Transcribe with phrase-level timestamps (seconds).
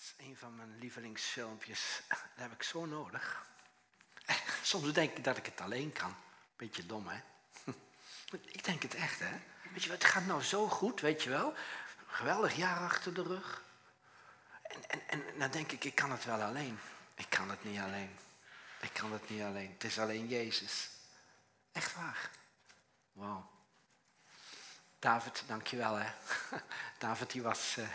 [0.00, 2.00] Is een van mijn lievelingsfilmpjes.
[2.08, 3.46] Dat heb ik zo nodig.
[4.62, 6.16] Soms denk ik dat ik het alleen kan.
[6.56, 7.20] Beetje dom, hè?
[8.44, 9.40] Ik denk het echt, hè?
[9.72, 11.54] Weet je het gaat nou zo goed, weet je wel?
[12.06, 13.62] Geweldig jaar achter de rug.
[14.62, 16.78] En, en, en dan denk ik, ik kan het wel alleen.
[17.14, 18.16] Ik kan het niet alleen.
[18.80, 19.70] Ik kan het niet alleen.
[19.72, 20.90] Het is alleen Jezus.
[21.72, 22.30] Echt waar.
[23.12, 23.50] Wauw.
[24.98, 26.10] David, dankjewel hè.
[26.98, 27.88] David die was uh,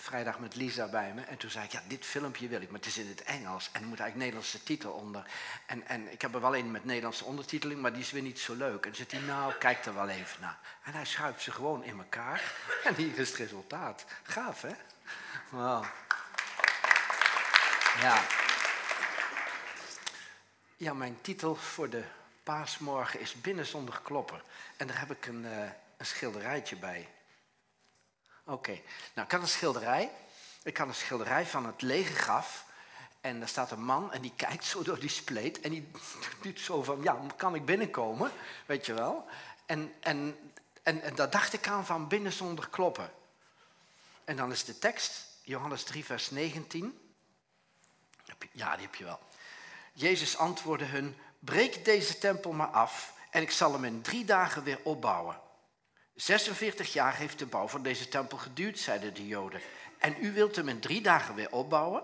[0.00, 1.22] vrijdag met Lisa bij me.
[1.22, 3.68] En toen zei ik, ja, dit filmpje wil ik, maar het is in het Engels.
[3.72, 5.24] En er moet eigenlijk Nederlandse titel onder.
[5.66, 8.38] En, en ik heb er wel een met Nederlandse ondertiteling, maar die is weer niet
[8.38, 8.86] zo leuk.
[8.86, 10.58] En zegt hij, nou, kijk er wel even naar.
[10.82, 12.42] En hij schuift ze gewoon in elkaar.
[12.84, 14.04] En hier is het resultaat.
[14.22, 14.74] Gaaf, hè?
[18.00, 18.24] Ja.
[20.76, 22.04] Ja, mijn titel voor de
[22.42, 24.42] paasmorgen is Binnen zonder kloppen.
[24.76, 25.62] En daar heb ik een, uh,
[25.96, 27.08] een schilderijtje bij.
[28.50, 28.80] Oké,
[29.14, 30.10] nou ik had een schilderij.
[30.62, 32.64] Ik had een schilderij van het lege graf.
[33.20, 35.60] En daar staat een man en die kijkt zo door die spleet.
[35.60, 35.90] En die
[36.42, 38.30] doet zo van, ja, kan ik binnenkomen?
[38.66, 39.26] Weet je wel?
[39.66, 40.38] En, en,
[40.82, 43.12] en, en daar dacht ik aan van binnen zonder kloppen.
[44.24, 47.14] En dan is de tekst, Johannes 3, vers 19.
[48.52, 49.20] Ja, die heb je wel.
[49.92, 54.62] Jezus antwoordde hun, breek deze tempel maar af en ik zal hem in drie dagen
[54.62, 55.40] weer opbouwen.
[56.20, 59.60] 46 jaar heeft de bouw van deze tempel geduurd, zeiden de Joden.
[59.98, 62.02] En u wilt hem in drie dagen weer opbouwen?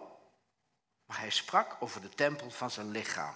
[1.07, 3.35] Maar hij sprak over de tempel van zijn lichaam.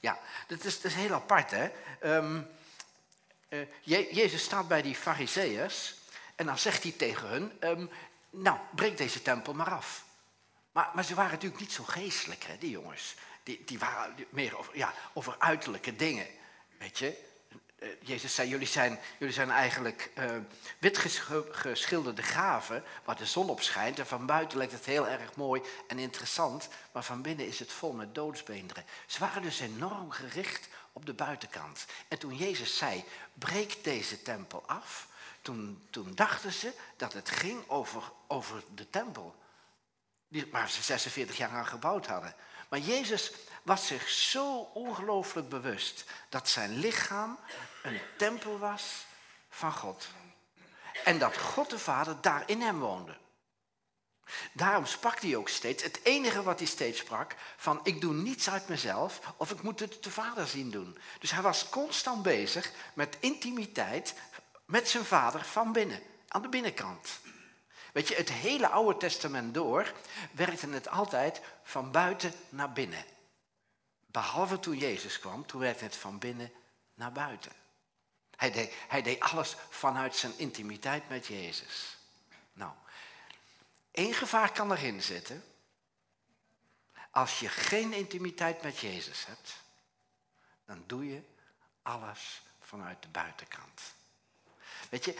[0.00, 1.70] Ja, dat is, dat is heel apart, hè?
[2.02, 2.40] Uh,
[3.80, 5.94] Je, Jezus staat bij die fariseeërs
[6.34, 7.90] en dan zegt hij tegen hun, um,
[8.30, 10.04] nou, breek deze tempel maar af.
[10.72, 13.14] Maar, maar, ze waren natuurlijk niet zo geestelijk, hè, die jongens.
[13.42, 16.26] Die, die waren meer over, ja, over uiterlijke dingen.
[16.78, 17.24] Weet je,
[18.00, 20.30] Jezus zei, jullie zijn, jullie zijn eigenlijk uh,
[20.78, 20.98] wit
[21.50, 23.98] geschilderde gaven waar de zon op schijnt.
[23.98, 27.72] En van buiten lijkt het heel erg mooi en interessant, maar van binnen is het
[27.72, 28.84] vol met doodsbeenderen.
[29.06, 31.86] Ze waren dus enorm gericht op de buitenkant.
[32.08, 33.04] En toen Jezus zei,
[33.34, 35.08] breek deze tempel af,
[35.42, 39.34] toen, toen dachten ze dat het ging over, over de tempel.
[40.28, 42.34] Die, waar ze 46 jaar aan gebouwd hadden.
[42.68, 43.32] Maar Jezus
[43.62, 47.38] was zich zo ongelooflijk bewust dat zijn lichaam
[47.82, 49.06] een tempel was
[49.48, 50.08] van God.
[51.04, 53.16] En dat God de Vader daar in hem woonde.
[54.52, 58.50] Daarom sprak hij ook steeds, het enige wat hij steeds sprak, van ik doe niets
[58.50, 60.98] uit mezelf of ik moet het de Vader zien doen.
[61.18, 64.14] Dus hij was constant bezig met intimiteit
[64.64, 67.08] met zijn Vader van binnen, aan de binnenkant.
[67.96, 69.92] Weet je, het hele Oude Testament door
[70.32, 73.04] werkte het altijd van buiten naar binnen.
[74.06, 76.52] Behalve toen Jezus kwam, toen werd het van binnen
[76.94, 77.52] naar buiten.
[78.36, 81.96] Hij deed, hij deed alles vanuit zijn intimiteit met Jezus.
[82.52, 82.72] Nou,
[83.90, 85.44] één gevaar kan erin zitten.
[87.10, 89.56] Als je geen intimiteit met Jezus hebt,
[90.64, 91.22] dan doe je
[91.82, 93.80] alles vanuit de buitenkant.
[94.88, 95.16] Weet je,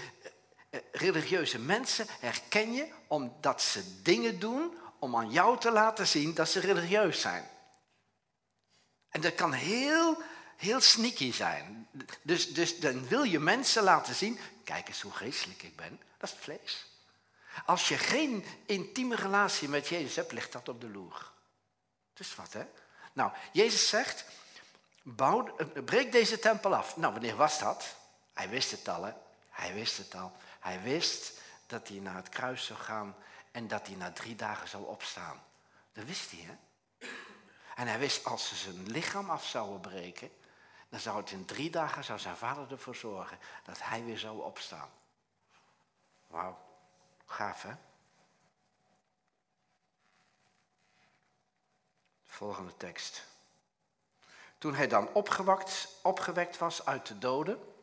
[0.92, 6.48] religieuze mensen herken je omdat ze dingen doen om aan jou te laten zien dat
[6.48, 7.48] ze religieus zijn.
[9.08, 10.22] En dat kan heel,
[10.56, 11.88] heel sneaky zijn.
[12.22, 16.00] Dus, dus dan wil je mensen laten zien, kijk eens hoe geestelijk ik ben.
[16.18, 16.86] Dat is het vlees.
[17.64, 21.30] Als je geen intieme relatie met Jezus hebt, ligt dat op de loer.
[22.14, 22.66] Dus wat hè?
[23.12, 24.24] Nou, Jezus zegt,
[25.02, 26.96] bouw, eh, breek deze tempel af.
[26.96, 27.96] Nou, wanneer was dat?
[28.32, 29.12] Hij wist het al hè.
[29.50, 30.36] Hij wist het al.
[30.66, 33.16] Hij wist dat hij naar het kruis zou gaan
[33.50, 35.42] en dat hij na drie dagen zou opstaan.
[35.92, 36.56] Dat wist hij, hè?
[37.74, 40.30] En hij wist, als ze zijn lichaam af zouden breken,
[40.88, 44.42] dan zou het in drie dagen, zou zijn vader ervoor zorgen dat hij weer zou
[44.42, 44.90] opstaan.
[46.26, 46.58] Wauw,
[47.26, 47.74] gaaf hè?
[52.26, 53.26] Volgende tekst.
[54.58, 57.75] Toen hij dan opgewakt, opgewekt was uit de doden,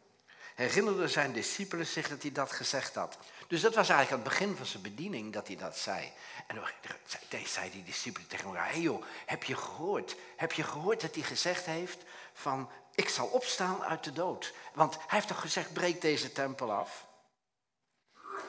[0.55, 3.17] herinnerden zijn discipelen zich dat hij dat gezegd had.
[3.47, 6.11] Dus dat was eigenlijk het begin van zijn bediening dat hij dat zei.
[6.47, 10.15] En dan zei die discipelen tegen elkaar, hey joh, heb je gehoord?
[10.35, 11.97] Heb je gehoord dat hij gezegd heeft
[12.33, 14.53] van, ik zal opstaan uit de dood?
[14.73, 17.07] Want hij heeft toch gezegd, breek deze tempel af?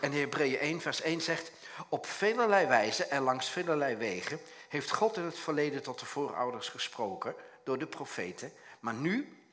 [0.00, 1.50] En Hebreeën 1 vers 1 zegt,
[1.88, 6.68] op velelei wijze en langs velelei wegen heeft God in het verleden tot de voorouders
[6.68, 7.34] gesproken
[7.64, 9.43] door de profeten, maar nu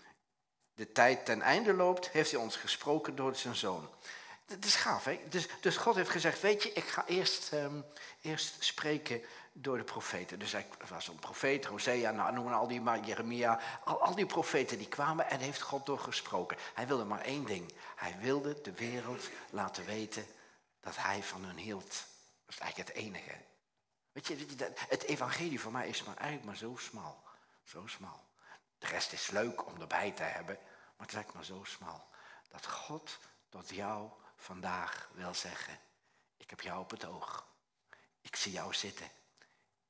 [0.76, 3.90] de tijd ten einde loopt, heeft hij ons gesproken door zijn zoon.
[4.46, 5.20] Dat is gaaf, hè?
[5.30, 7.86] Dus, dus God heeft gezegd, weet je, ik ga eerst, um,
[8.22, 9.22] eerst spreken
[9.54, 10.40] door de profeten.
[10.40, 14.26] Dus hij was een profeet, Hosea, nou noemen al die maar, Jeremia, al, al die
[14.26, 16.58] profeten die kwamen en heeft God doorgesproken.
[16.74, 17.74] Hij wilde maar één ding.
[17.96, 20.26] Hij wilde de wereld laten weten
[20.80, 21.90] dat hij van hun hield.
[22.46, 23.36] Dat is eigenlijk het enige.
[24.12, 24.36] Weet je,
[24.88, 27.24] het evangelie voor mij is maar eigenlijk maar zo smal.
[27.64, 28.20] Zo smal.
[28.82, 30.58] De rest is leuk om erbij te hebben,
[30.96, 32.08] maar het lijkt maar zo smal.
[32.50, 33.18] Dat God
[33.50, 35.80] tot jou vandaag wil zeggen,
[36.38, 37.46] ik heb jou op het oog.
[38.22, 39.10] Ik zie jou zitten.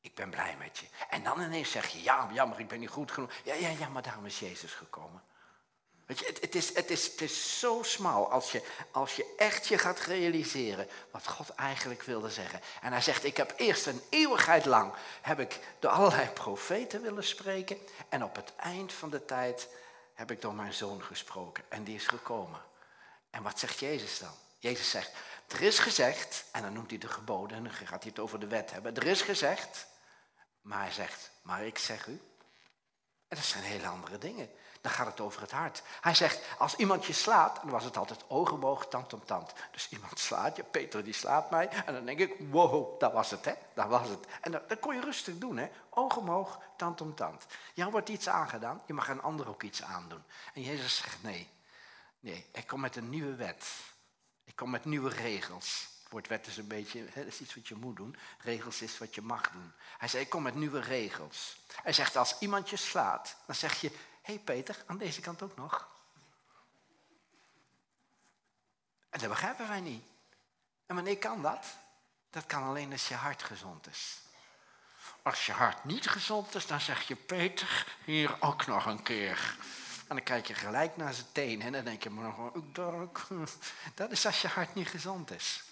[0.01, 0.87] Ik ben blij met je.
[1.09, 3.33] En dan ineens zeg je, ja, jammer, ik ben niet goed genoeg.
[3.43, 5.23] Ja, ja, ja, maar daarom is Jezus gekomen.
[6.19, 9.99] Het, is, het, is, het is zo smal als je, als je echt je gaat
[9.99, 12.61] realiseren wat God eigenlijk wilde zeggen.
[12.81, 17.23] En hij zegt, ik heb eerst een eeuwigheid lang, heb ik door allerlei profeten willen
[17.23, 17.77] spreken.
[18.09, 19.67] En op het eind van de tijd
[20.13, 21.63] heb ik door mijn zoon gesproken.
[21.69, 22.61] En die is gekomen.
[23.29, 24.33] En wat zegt Jezus dan?
[24.57, 25.11] Jezus zegt,
[25.47, 28.39] er is gezegd, en dan noemt hij de geboden, en dan gaat hij het over
[28.39, 28.95] de wet hebben.
[28.95, 29.87] Er is gezegd,
[30.61, 32.21] maar hij zegt, maar ik zeg u.
[33.27, 34.49] En dat zijn hele andere dingen.
[34.81, 35.83] Dan gaat het over het hart.
[36.01, 39.53] Hij zegt, als iemand je slaat, dan was het altijd oog tand om tand.
[39.71, 41.69] Dus iemand slaat je, Peter die slaat mij.
[41.85, 43.53] En dan denk ik, wow, dat was het, hè?
[43.73, 44.25] Dat was het.
[44.41, 45.69] En dat, kon je rustig doen, hè?
[45.89, 47.45] Oog tand om tand.
[47.73, 50.23] Jou wordt iets aangedaan, je mag een ander ook iets aandoen.
[50.53, 51.49] En Jezus zegt, nee,
[52.19, 53.65] nee, ik kom met een nieuwe wet.
[54.43, 55.89] Ik kom met nieuwe regels.
[56.03, 58.15] Het woord wet is een beetje, hè, is iets wat je moet doen.
[58.39, 59.71] Regels is wat je mag doen.
[59.97, 61.59] Hij zei, ik kom met nieuwe regels.
[61.83, 63.91] Hij zegt, als iemand je slaat, dan zeg je,
[64.21, 65.89] hey Peter, aan deze kant ook nog.
[69.09, 70.03] En dat begrijpen wij niet.
[70.85, 71.65] En wanneer kan dat?
[72.29, 74.19] Dat kan alleen als je hart gezond is.
[75.21, 79.55] Als je hart niet gezond is, dan zeg je, Peter, hier ook nog een keer.
[80.07, 82.51] En dan kijk je gelijk naar zijn tenen en dan denk je, maar nog
[83.95, 85.63] dat is als je hart niet gezond is.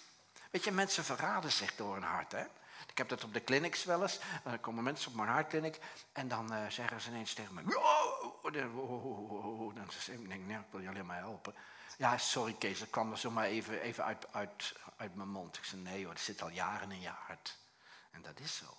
[0.50, 2.32] Weet je, mensen verraden zich door hun hart.
[2.32, 2.44] Hè?
[2.86, 4.18] Ik heb dat op de clinics wel eens.
[4.44, 5.78] Dan komen mensen op mijn hartkliniek
[6.12, 7.62] en dan uh, zeggen ze ineens tegen me...
[8.52, 11.54] Dan denk ik, nee, ik wil je alleen maar helpen.
[11.98, 15.56] Ja, sorry Kees, dat kwam er zomaar even, even uit, uit, uit mijn mond.
[15.56, 17.58] Ik zei, nee hoor, dat zit al jaren in je hart.
[18.10, 18.76] En dat is zo.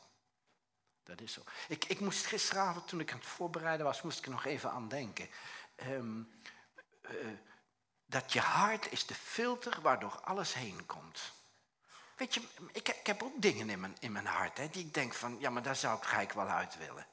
[1.03, 1.41] Dat is zo.
[1.67, 4.87] Ik, ik moest gisteravond, toen ik aan het voorbereiden was, moest ik nog even aan
[4.87, 5.29] denken.
[5.87, 6.41] Um,
[7.01, 7.11] uh,
[8.05, 11.31] dat je hart is de filter waardoor alles heen komt.
[12.15, 12.41] Weet je,
[12.71, 15.37] ik, ik heb ook dingen in mijn, in mijn hart hè, die ik denk van,
[15.39, 17.05] ja, maar daar zou ik gelijk wel uit willen.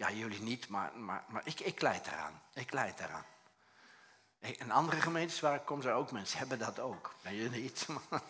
[0.00, 2.42] Ja, jullie niet, maar, maar, maar ik, ik leid eraan.
[2.54, 3.24] Ik leid eraan.
[4.38, 7.14] In andere gemeentes waar ik kom, zijn ook mensen hebben dat ook.
[7.22, 7.86] Ben je niet?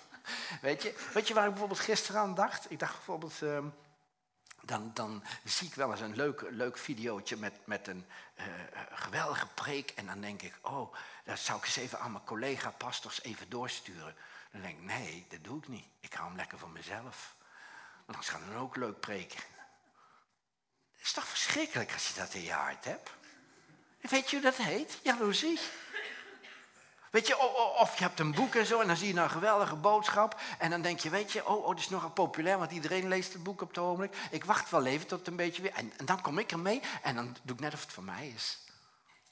[0.62, 2.70] weet, je, weet je waar ik bijvoorbeeld gisteren aan dacht?
[2.70, 3.74] Ik dacht bijvoorbeeld, um,
[4.62, 8.06] dan, dan zie ik wel eens een leuk, leuk videootje met, met een
[8.38, 8.44] uh,
[8.92, 9.90] geweldige preek.
[9.90, 10.94] En dan denk ik, oh,
[11.24, 14.14] dat zou ik eens even aan mijn collega-pastors even doorsturen.
[14.52, 15.86] Dan denk ik, nee, dat doe ik niet.
[16.00, 17.36] Ik hou hem lekker voor mezelf.
[18.04, 19.40] Want gaan we dan ook leuk preken.
[21.00, 23.10] Het is toch verschrikkelijk als je dat in je hart hebt?
[24.00, 24.98] Weet je hoe dat heet?
[25.02, 25.60] Jaloezie.
[27.10, 27.38] Weet je,
[27.78, 30.40] of je hebt een boek en zo en dan zie je nou een geweldige boodschap.
[30.58, 33.32] En dan denk je, weet je, oh, oh dit is nogal populair, want iedereen leest
[33.32, 34.16] het boek op het ogenblik.
[34.30, 35.72] Ik wacht wel even tot het een beetje weer...
[35.72, 38.28] En, en dan kom ik ermee en dan doe ik net of het voor mij
[38.28, 38.58] is.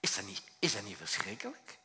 [0.01, 1.79] Is dat niet, is dat niet verschrikkelijk?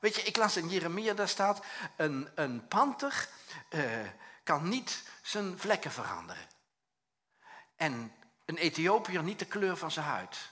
[0.00, 1.64] Weet je, ik las in Jeremia, daar staat,
[1.96, 3.28] een, een panter
[3.70, 3.82] uh,
[4.44, 6.46] kan niet zijn vlekken veranderen.
[7.76, 8.12] En
[8.48, 10.50] een Ethiopiër niet de kleur van zijn huid.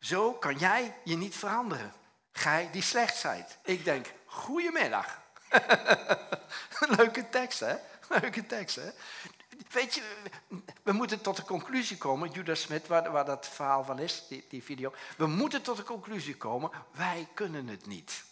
[0.00, 1.92] Zo kan jij je niet veranderen.
[2.32, 3.58] Gij die slecht zijt.
[3.64, 5.20] Ik denk, goedemiddag.
[6.96, 7.76] Leuke tekst, hè?
[8.08, 8.90] Leuke tekst, hè?
[9.70, 10.02] Weet je,
[10.82, 14.46] we moeten tot de conclusie komen, Judas Smit, waar, waar dat verhaal van is, die,
[14.48, 14.92] die video.
[15.16, 18.24] We moeten tot de conclusie komen, wij kunnen het niet.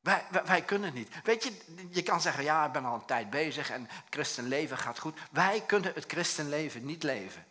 [0.00, 1.22] Wij, wij, kunnen niet.
[1.22, 4.78] Weet je, je kan zeggen, ja, ik ben al een tijd bezig en het christenleven
[4.78, 5.18] gaat goed.
[5.30, 7.46] Wij kunnen het christenleven niet leven.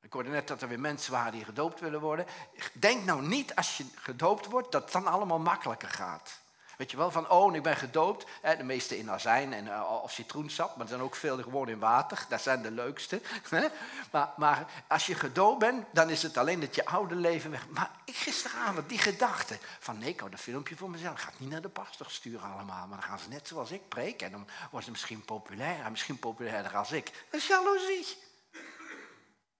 [0.00, 2.26] Ik hoorde net dat er weer mensen waren die gedoopt willen worden.
[2.72, 6.42] Denk nou niet als je gedoopt wordt dat het dan allemaal makkelijker gaat.
[6.76, 8.26] Weet je wel, van oh, ik ben gedoopt.
[8.58, 11.78] De meeste in azijn en, uh, of citroensap, maar er zijn ook veel gewoon in
[11.78, 12.26] water.
[12.28, 13.20] Dat zijn de leukste.
[14.10, 17.68] Maar, maar als je gedoopt bent, dan is het alleen dat je oude leven weg.
[17.68, 21.14] Maar gisteravond die gedachte van nee, ik hou dat filmpje voor mezelf.
[21.14, 22.86] Ik ga het niet naar de pastor sturen allemaal.
[22.86, 24.26] Maar dan gaan ze net zoals ik preken.
[24.26, 25.90] En dan worden ze misschien populair.
[25.90, 27.04] Misschien populairder als ik.
[27.30, 28.06] Dat is jaloezie.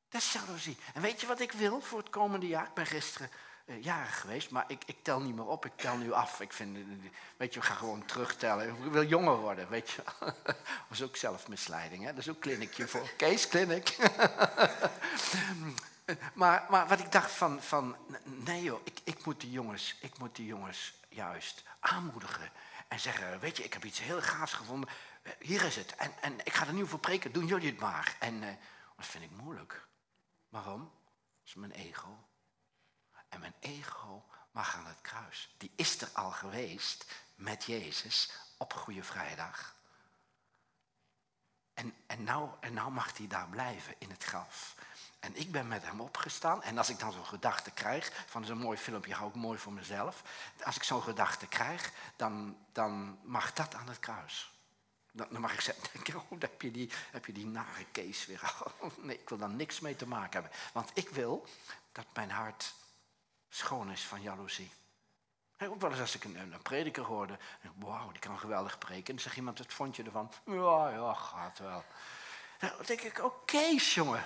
[0.09, 0.77] Dat is jaloezie.
[0.95, 2.65] En weet je wat ik wil voor het komende jaar?
[2.65, 3.31] Ik ben gisteren
[3.65, 5.65] jarig geweest, maar ik, ik, tel niet meer op.
[5.65, 6.41] Ik tel nu af.
[6.41, 6.79] Ik vind,
[7.37, 8.69] weet je, we gaan gewoon terugtellen.
[8.69, 10.03] Ik wil jonger worden, weet je.
[10.45, 10.57] dat
[10.91, 12.09] is ook zelfmisleiding, hè?
[12.09, 13.11] Dat is ook kliniekje voor.
[13.17, 13.97] Kees Clinic.
[16.35, 20.19] maar, maar wat ik dacht van, van nee joh, ik, ik, moet die jongens, ik
[20.19, 22.51] moet die jongens juist aanmoedigen.
[22.89, 24.89] En zeggen, weet je, ik heb iets heel gaafs gevonden.
[25.39, 25.95] Hier is het.
[25.95, 27.33] En, en ik ga er nu voor preken.
[27.33, 28.17] Doen jullie het maar.
[28.21, 28.49] En uh,
[28.97, 29.87] dat vind ik moeilijk.
[30.49, 30.81] Waarom?
[30.81, 32.19] Dat is mijn ego.
[33.35, 35.55] En mijn ego mag aan het kruis.
[35.57, 39.75] Die is er al geweest met Jezus op Goede Vrijdag.
[41.75, 44.75] En, en, nou, en nou mag hij daar blijven in het graf.
[45.21, 46.63] En ik ben met hem opgestaan.
[46.63, 49.73] En als ik dan zo'n gedachte krijg, van zo'n mooi filmpje, hou ik mooi voor
[49.73, 50.23] mezelf.
[50.63, 54.53] Als ik zo'n gedachte krijg, dan, dan mag dat aan het kruis.
[55.13, 58.55] Dan, dan mag ik zeggen, oh, heb je die, heb je die nare Kees weer.
[58.97, 60.59] nee, ik wil daar niks mee te maken hebben.
[60.73, 61.47] Want ik wil
[61.93, 62.75] dat mijn hart
[63.55, 64.71] schoon is van jaloezie.
[65.59, 67.39] ook wel eens als ik een, een prediker hoorde,
[67.75, 69.07] wauw, die kan geweldig preken.
[69.07, 70.33] En dan zegt iemand, wat vond je ervan?
[70.47, 71.85] Ja, ja, gaat wel.
[72.59, 74.25] Dan denk ik, oké, jongen.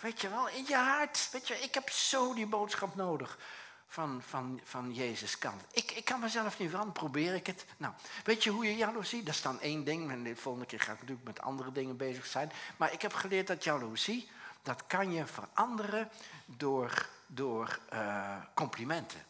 [0.00, 1.28] Weet je wel, in je hart.
[1.32, 3.38] Weet je, ik heb zo die boodschap nodig
[3.86, 5.62] van, van, van Jezus kant.
[5.72, 7.64] Ik, ik kan mezelf niet van, probeer ik het.
[7.76, 7.94] Nou,
[8.24, 10.10] weet je hoe je jaloezie, dat is dan één ding.
[10.10, 12.52] En de volgende keer ga ik natuurlijk met andere dingen bezig zijn.
[12.76, 14.30] Maar ik heb geleerd dat jaloezie,
[14.62, 16.10] dat kan je veranderen
[16.46, 19.24] door, door uh, complimenten.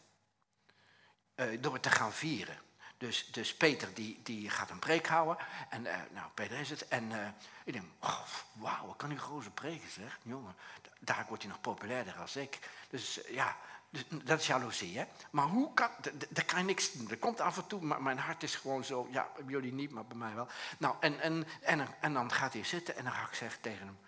[1.36, 2.58] Uh, door te gaan vieren.
[2.96, 5.36] Dus, dus Peter die, die gaat een preek houden.
[5.70, 6.88] En uh, nou, Peter is het.
[6.88, 8.20] En ik denk, oh,
[8.52, 10.18] wauw, wat kan die grote preken zeg.
[10.22, 10.54] Jongen,
[10.98, 12.58] daar wordt hij nog populairder als ik.
[12.88, 13.56] Dus ja,
[13.90, 15.04] dus, dat is jaloezie, hè.
[15.30, 15.90] Maar hoe kan,
[16.28, 16.94] daar kan je niks.
[17.10, 19.90] Er komt af en toe, maar mijn hart is gewoon zo, ja, bij jullie niet,
[19.90, 20.48] maar bij mij wel.
[20.78, 23.86] Nou, en, en, en, en dan gaat hij zitten en dan ga ik zeggen tegen
[23.86, 23.98] hem,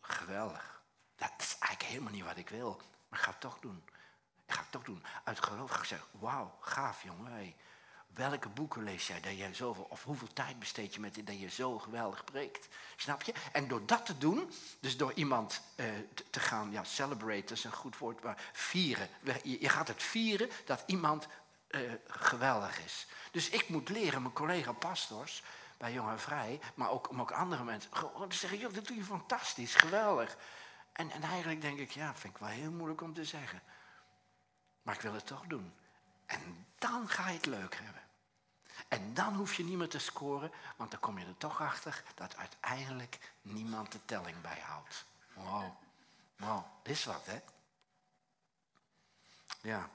[0.00, 0.75] geweldig.
[1.16, 3.84] Dat is eigenlijk helemaal niet wat ik wil, maar ik ga het toch doen.
[4.46, 5.04] Ga het toch doen.
[5.24, 7.54] Uit geloof ga ik zeggen, wauw, gaaf jongen.
[8.06, 11.48] Welke boeken lees jij dat jij zoveel, of hoeveel tijd besteed je met dat je
[11.48, 12.68] zo geweldig preekt?
[12.96, 13.34] Snap je?
[13.52, 15.86] En door dat te doen, dus door iemand uh,
[16.30, 19.08] te gaan, ja, celebrate is een goed woord, maar vieren.
[19.42, 21.26] Je, gaat het vieren dat iemand
[21.70, 23.06] uh, geweldig is.
[23.30, 25.42] Dus ik moet leren, mijn collega pastors,
[25.76, 28.86] bij Jong en Vrij, maar ook, maar ook andere mensen, gewoon te zeggen, joh, dat
[28.86, 30.36] doe je fantastisch, geweldig.
[30.96, 33.62] En, en eigenlijk denk ik, ja, vind ik wel heel moeilijk om te zeggen.
[34.82, 35.74] Maar ik wil het toch doen.
[36.26, 38.02] En dan ga je het leuk hebben.
[38.88, 42.02] En dan hoef je niet meer te scoren, want dan kom je er toch achter
[42.14, 45.04] dat uiteindelijk niemand de telling bijhoudt.
[45.32, 45.64] Wow.
[46.36, 47.40] Wow, dit is wat, hè?
[49.60, 49.90] Ja.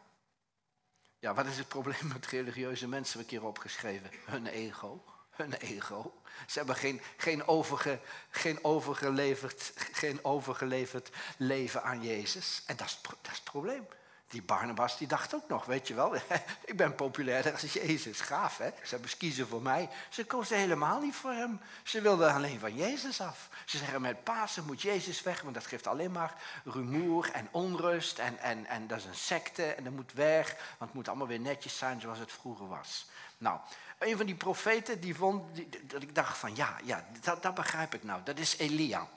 [1.20, 4.10] Ja, wat is het probleem met religieuze mensen, heb ik hier opgeschreven?
[4.26, 5.04] Hun ego.
[5.42, 6.22] Hun ego.
[6.48, 12.64] Ze hebben geen, geen, overge, geen, overgeleverd, geen overgeleverd leven aan Jezus.
[12.66, 13.88] En dat is, dat is het probleem.
[14.28, 16.16] Die Barnabas die dacht ook nog, weet je wel,
[16.72, 18.22] ik ben populairder als Jezus.
[18.22, 18.70] Gaaf, hè?
[18.84, 19.90] Ze hebben kiezen voor mij.
[20.10, 21.60] Ze kozen helemaal niet voor hem.
[21.84, 23.50] Ze wilden alleen van Jezus af.
[23.66, 28.20] Ze zeggen met Pasen moet Jezus weg, want dat geeft alleen maar rumoer en onrust.
[28.20, 31.28] En, en, en dat is een secte en dat moet weg, want het moet allemaal
[31.28, 33.10] weer netjes zijn zoals het vroeger was.
[33.38, 33.60] Nou,
[34.02, 37.94] een van die profeten die vond, dat ik dacht van ja, ja dat, dat begrijp
[37.94, 38.24] ik nou.
[38.24, 39.08] Dat is Elia.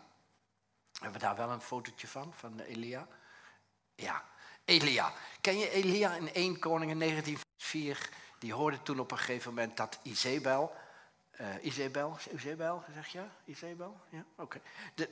[0.93, 3.07] Hebben we daar wel een fotootje van, van Elia?
[3.95, 4.25] Ja,
[4.65, 5.13] Elia.
[5.41, 8.09] Ken je Elia in 1 Koningen 1904?
[8.39, 10.75] Die hoorde toen op een gegeven moment dat Izebel,
[11.41, 13.23] uh, Izebel, Izebel, zeg je?
[13.45, 14.01] Izebel?
[14.09, 14.61] Ja, oké.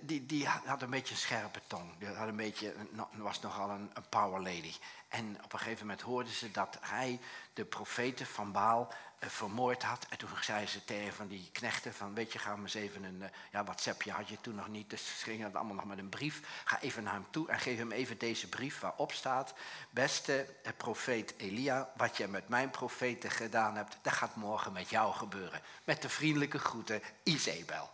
[0.01, 1.99] Die, die had een beetje een scherpe tong.
[1.99, 2.75] Die had een beetje,
[3.13, 4.73] was nogal een, een power lady.
[5.09, 7.21] En op een gegeven moment hoorden ze dat hij
[7.53, 8.93] de profeten van Baal
[9.31, 10.07] vermoord had.
[10.09, 13.05] En toen zei ze tegen van die knechten van, weet je, ga maar eens even
[13.05, 15.85] een, uh, ja, WhatsAppje had je toen nog niet, dus ze gingen het allemaal nog
[15.85, 16.63] met een brief.
[16.65, 19.55] Ga even naar hem toe en geef hem even deze brief waarop staat,
[19.91, 24.91] beste uh, profeet Elia, wat je met mijn profeten gedaan hebt, dat gaat morgen met
[24.91, 25.61] jou gebeuren.
[25.85, 27.91] Met de vriendelijke groeten, Isabel.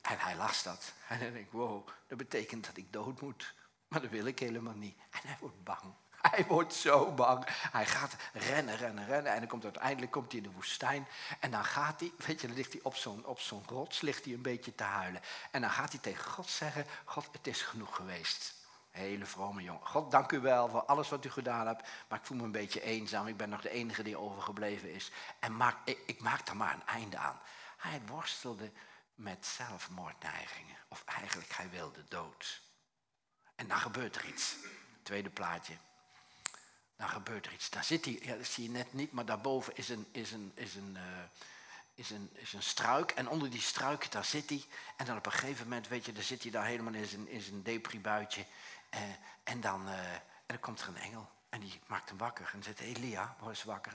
[0.00, 0.92] En hij las dat.
[1.08, 3.54] En hij denkt, wow, dat betekent dat ik dood moet.
[3.88, 4.96] Maar dat wil ik helemaal niet.
[5.10, 5.94] En hij wordt bang.
[6.30, 7.44] Hij wordt zo bang.
[7.48, 9.32] Hij gaat rennen, rennen, rennen.
[9.32, 11.08] En dan komt uiteindelijk komt hij in de woestijn.
[11.40, 14.24] En dan gaat hij, weet je, dan ligt hij op zo'n, op zo'n rots, ligt
[14.24, 15.20] hij een beetje te huilen.
[15.50, 18.54] En dan gaat hij tegen God zeggen, God, het is genoeg geweest.
[18.90, 19.86] Hele vrome jongen.
[19.86, 21.88] God, dank u wel voor alles wat u gedaan hebt.
[22.08, 23.26] Maar ik voel me een beetje eenzaam.
[23.26, 25.10] Ik ben nog de enige die overgebleven is.
[25.38, 27.40] En maak, ik, maak daar maar een einde aan.
[27.76, 28.72] Hij worstelde
[29.14, 30.76] met zelfmoordneigingen.
[30.88, 32.62] Of eigenlijk, hij wilde dood.
[33.54, 34.56] En dan gebeurt er iets.
[35.02, 35.74] Tweede plaatje.
[36.98, 37.70] Dan gebeurt er iets.
[37.70, 40.52] Dan zit hij, ja, dat zie je net niet, maar daarboven is een, is een,
[40.54, 41.02] is een, uh,
[41.94, 43.10] is een, is een struik.
[43.10, 44.64] En onder die struik, daar zit hij.
[44.96, 47.28] En dan op een gegeven moment, weet je, dan zit hij daar helemaal in zijn,
[47.28, 48.46] in zijn depribuitje.
[48.94, 49.00] Uh,
[49.42, 50.14] en, dan, uh,
[50.46, 51.30] en komt er een engel.
[51.48, 52.50] En die maakt hem wakker.
[52.52, 53.92] En zegt, Elia, word eens wakker.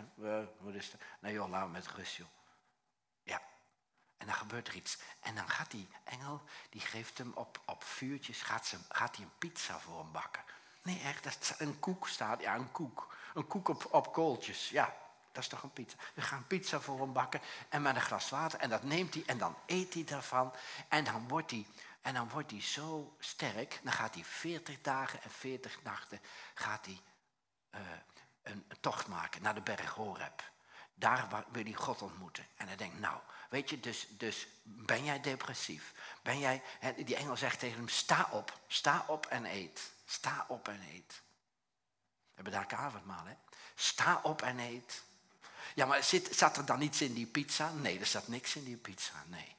[0.60, 1.00] wat is er?
[1.20, 2.28] Nee joh, laat me met rust joh.
[3.24, 3.42] Ja,
[4.18, 4.98] en dan gebeurt er iets.
[5.20, 9.38] En dan gaat die engel, die geeft hem op, op vuurtjes, gaat, gaat hij een
[9.38, 10.44] pizza voor hem bakken.
[10.84, 12.42] Nee, echt, dat een koek staat.
[12.42, 13.16] Ja, een koek.
[13.34, 14.70] Een koek op, op kooltjes.
[14.70, 14.96] Ja,
[15.32, 15.98] dat is toch een pizza.
[16.14, 18.60] We gaan pizza voor hem bakken en met een glas water.
[18.60, 20.54] En dat neemt hij en dan eet hij daarvan.
[20.88, 21.66] En dan wordt hij,
[22.02, 23.80] en dan wordt hij zo sterk.
[23.84, 26.20] Dan gaat hij 40 dagen en 40 nachten
[26.54, 27.02] gaat hij,
[27.76, 27.82] uh,
[28.42, 30.52] een, tocht maken naar de berg Horeb.
[30.94, 32.46] Daar wil hij God ontmoeten.
[32.56, 35.94] En hij denkt, nou, weet je, dus, dus ben jij depressief?
[36.22, 36.64] Ben jij,
[36.96, 39.93] die engel zegt tegen hem, sta op, sta op en eet.
[40.06, 41.22] Sta op en eet.
[42.36, 43.36] We hebben daar avondmaal, hè?
[43.76, 45.04] Sta op en eet.
[45.76, 47.72] Ja, maar zit, zat er dan iets in die pizza?
[47.72, 49.56] Nee, er zat niks in die pizza, nee.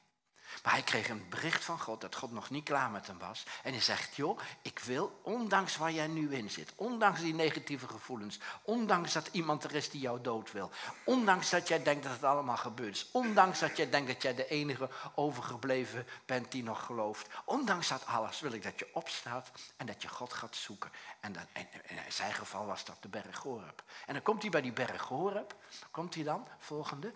[0.65, 3.45] Maar hij kreeg een bericht van God dat God nog niet klaar met hem was.
[3.63, 7.87] En hij zegt, joh, ik wil, ondanks waar jij nu in zit, ondanks die negatieve
[7.87, 10.71] gevoelens, ondanks dat iemand er is die jou dood wil,
[11.03, 14.35] ondanks dat jij denkt dat het allemaal gebeurd is, ondanks dat jij denkt dat jij
[14.35, 19.51] de enige overgebleven bent die nog gelooft, ondanks dat alles wil ik dat je opstaat
[19.77, 20.91] en dat je God gaat zoeken.
[21.19, 23.83] En, in zijn geval was dat de berg Horeb.
[24.05, 25.55] En dan komt hij bij die berg Horeb,
[25.91, 27.13] komt hij dan, volgende,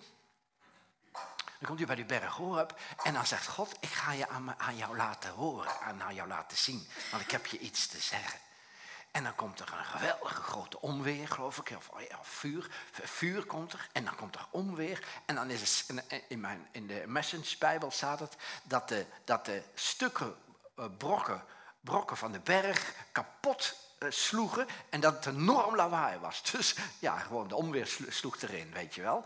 [1.60, 4.60] dan komt hij bij die berg Horeb en dan zegt God, ik ga je aan,
[4.60, 8.40] aan jou laten horen, aan jou laten zien, want ik heb je iets te zeggen.
[9.12, 12.70] En dan komt er een geweldige grote onweer, geloof ik, of, oh vuur.
[12.92, 15.08] Vuur komt er en dan komt er onweer.
[15.26, 19.64] En dan is het, in, mijn, in de Message-bijbel staat het dat de, dat de
[19.74, 20.36] stukken
[20.80, 21.44] uh, brokken,
[21.82, 26.42] brokken van de berg kapot uh, sloegen en dat het enorm lawaai was.
[26.52, 29.24] Dus ja, gewoon de onweer sloeg erin, weet je wel.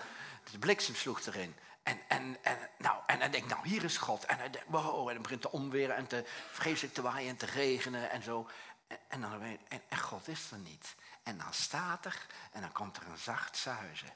[0.51, 1.55] De bliksem sloeg erin.
[1.83, 4.25] En, en, en, nou, en dan denk ik, nou hier is God.
[4.25, 7.45] En, dan, wow, en dan begint te omweren en te vreselijk te waaien en te
[7.45, 8.49] regenen en zo.
[8.87, 10.95] En, en dan weet en, en God is er niet.
[11.23, 14.13] En dan staat er en dan komt er een zacht zuizen.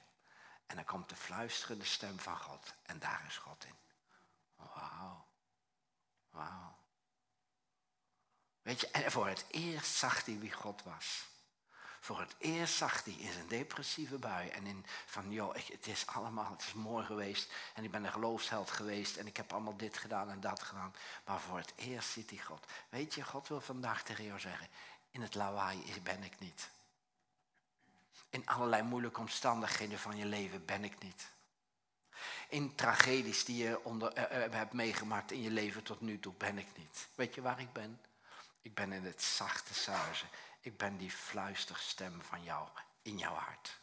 [0.66, 2.74] En dan komt de fluisterende stem van God.
[2.86, 3.76] En daar is God in.
[4.56, 5.26] Wauw.
[6.30, 6.76] Wauw.
[8.62, 11.26] Weet je, en voor het eerst zag hij wie God was.
[12.00, 16.08] Voor het eerst zag hij in zijn depressieve bui en in van, joh, het is
[16.08, 19.78] allemaal, het is mooi geweest en ik ben een geloofsheld geweest en ik heb allemaal
[19.78, 20.94] dit gedaan en dat gedaan.
[21.26, 22.66] Maar voor het eerst ziet hij God.
[22.90, 24.68] Weet je, God wil vandaag tegen jou zeggen,
[25.12, 26.70] in het lawaai ben ik niet.
[28.30, 31.28] In allerlei moeilijke omstandigheden van je leven ben ik niet.
[32.50, 36.34] In tragedies die je onder, uh, uh, hebt meegemaakt in je leven tot nu toe
[36.34, 37.08] ben ik niet.
[37.16, 38.02] Weet je waar ik ben?
[38.62, 40.28] Ik ben in het zachte zuizen
[40.68, 42.68] ik ben die fluisterstem van jou
[43.02, 43.80] in jouw hart.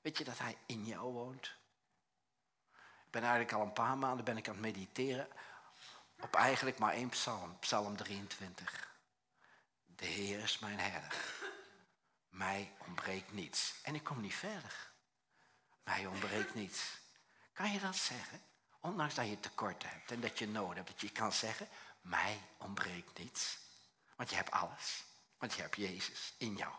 [0.00, 1.46] Weet je dat hij in jou woont?
[3.04, 5.28] Ik ben eigenlijk al een paar maanden ben ik aan het mediteren
[6.20, 8.96] op eigenlijk maar één psalm, psalm 23.
[9.84, 11.14] De Heer is mijn herder.
[12.28, 13.74] Mij ontbreekt niets.
[13.82, 14.90] En ik kom niet verder.
[15.84, 16.98] Mij ontbreekt niets.
[17.52, 18.42] Kan je dat zeggen?
[18.80, 21.68] Ondanks dat je tekorten hebt en dat je nood hebt, dat je kan zeggen,
[22.00, 23.58] mij ontbreekt niets.
[24.16, 25.04] Want je hebt alles.
[25.44, 26.72] Want je hebt Jezus in jou.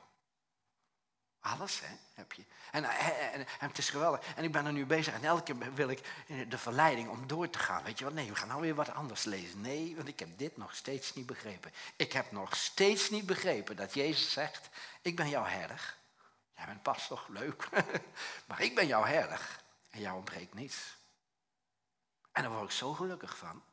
[1.39, 2.45] Alles hè, heb je.
[2.71, 4.35] En, en, en, het is geweldig.
[4.35, 5.13] En ik ben er nu bezig.
[5.13, 6.01] En elke keer wil ik
[6.49, 7.83] de verleiding om door te gaan.
[7.83, 8.13] Weet je wat?
[8.13, 9.61] Nee, we gaan nou weer wat anders lezen.
[9.61, 11.73] Nee, want ik heb dit nog steeds niet begrepen.
[11.95, 14.69] Ik heb nog steeds niet begrepen dat Jezus zegt:
[15.01, 15.95] Ik ben jouw herder.
[16.55, 17.69] Jij bent pas toch leuk.
[18.47, 19.59] maar ik ben jouw herder.
[19.89, 20.95] En jou ontbreekt niets.
[22.31, 23.63] En daar word ik zo gelukkig van.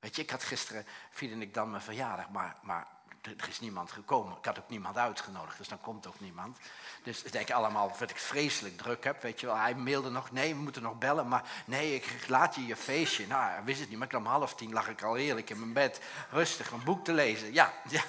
[0.00, 3.92] Weet je, ik had gisteren, vierde ik dan mijn verjaardag, maar, maar er is niemand
[3.92, 4.36] gekomen.
[4.38, 6.58] Ik had ook niemand uitgenodigd, dus dan komt ook niemand.
[7.02, 9.56] Dus ik denk allemaal dat ik vreselijk druk heb, weet je wel.
[9.56, 13.26] Hij mailde nog, nee, we moeten nog bellen, maar nee, ik laat je je feestje.
[13.26, 15.72] Nou, hij wist het niet, maar om half tien lag ik al heerlijk in mijn
[15.72, 17.52] bed, rustig een boek te lezen.
[17.52, 18.02] Ja, ja.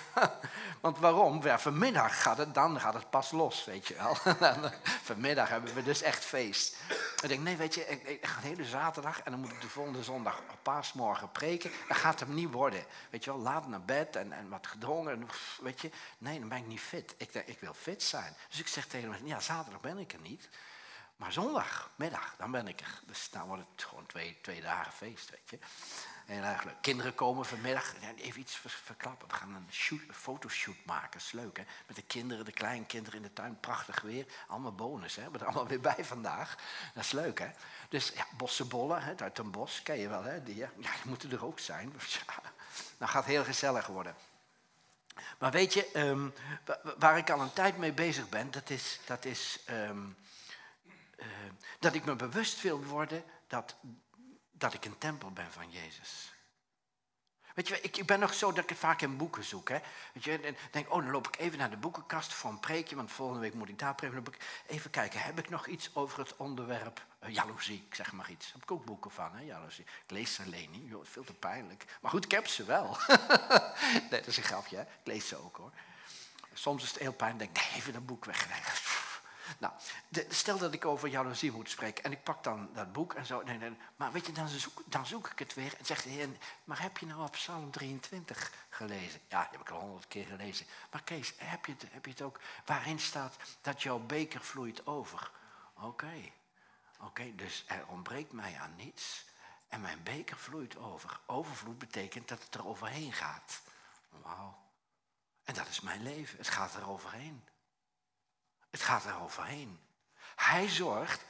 [0.79, 1.43] want waarom?
[1.43, 4.15] Ja, vanmiddag gaat het, dan gaat het pas los, weet je wel.
[5.11, 6.77] vanmiddag hebben we dus echt feest.
[7.21, 9.69] Ik denk, nee, weet je, ik, ga de hele zaterdag en dan moet ik de
[9.69, 11.71] volgende zondag op paasmorgen preken.
[11.87, 12.85] Dat gaat hem niet worden.
[13.09, 15.02] Weet je wel, laat naar bed en, en wat gedronken.
[15.09, 15.27] En,
[15.61, 17.15] weet je, nee, dan ben ik niet fit.
[17.17, 18.35] Ik, ik wil fit zijn.
[18.49, 20.49] Dus ik zeg tegen hem, ja, zaterdag ben ik er niet.
[21.15, 22.99] Maar zondagmiddag, dan ben ik er.
[23.05, 25.59] Dus dan wordt het gewoon twee, twee dagen feest, weet je.
[26.27, 26.75] Erg leuk.
[26.81, 29.27] Kinderen komen vanmiddag, even iets verklappen.
[29.27, 31.63] We gaan een fotoshoot maken, dat is leuk hè.
[31.87, 34.25] Met de kinderen, de kleinkinderen in de tuin, prachtig weer.
[34.47, 36.55] Allemaal bonus hè, we hebben er allemaal weer bij vandaag.
[36.93, 37.49] Dat is leuk hè.
[37.89, 40.43] Dus ja, bossenbollen hè, uit een bos, ken je wel hè.
[40.43, 41.93] Die, ja, die moeten er ook zijn.
[42.27, 42.41] Ja,
[42.97, 44.15] nou gaat heel gezellig worden.
[45.39, 46.33] Maar weet je, um,
[46.97, 50.17] waar ik al een tijd mee bezig ben, dat is, dat, is um,
[51.17, 51.25] uh,
[51.79, 53.75] dat ik me bewust wil worden dat
[54.63, 56.32] dat ik een tempel ben van Jezus.
[57.53, 59.69] Weet je, ik, ben nog zo dat ik het vaak in boeken zoek.
[59.69, 59.77] Hè?
[60.13, 62.95] Weet je, en denk, oh, dan loop ik even naar de boekenkast voor een preekje,
[62.95, 64.23] want volgende week moet ik daar preken.
[64.67, 67.85] Even kijken, heb ik nog iets over het onderwerp uh, jaloezie?
[67.87, 68.45] Ik zeg maar iets.
[68.45, 69.83] Daar heb ik ook boeken van, hè, jaloezie.
[69.83, 71.85] Ik lees ze alleen niet, joh, veel te pijnlijk.
[72.01, 72.97] Maar goed, ik heb ze wel.
[74.09, 74.81] nee, dat is een grapje, hè?
[74.81, 75.71] ik lees ze ook hoor.
[76.53, 79.11] Soms is het heel pijnlijk, denk, nee, even een boek wegleggen.
[79.57, 79.73] Nou,
[80.29, 83.41] stel dat ik over jaloezie moet spreken en ik pak dan dat boek en zo.
[83.41, 86.09] Nee, nee, maar weet je, dan zoek, dan zoek ik het weer en zegt de
[86.09, 86.29] Heer,
[86.63, 89.19] maar heb je nou op Psalm 23 gelezen?
[89.27, 90.65] Ja, heb ik al honderd keer gelezen.
[90.91, 94.87] Maar Kees, heb je, het, heb je het ook waarin staat dat jouw beker vloeit
[94.87, 95.31] over?
[95.73, 96.31] Oké,
[97.05, 99.25] Oké, dus er ontbreekt mij aan niets.
[99.67, 101.19] En mijn beker vloeit over.
[101.25, 103.61] Overvloed betekent dat het er overheen gaat.
[104.09, 104.57] Wauw.
[105.43, 106.37] En dat is mijn leven.
[106.37, 107.43] Het gaat er overheen.
[108.73, 109.79] Het gaat er overheen.
[110.35, 111.25] Hij zorgt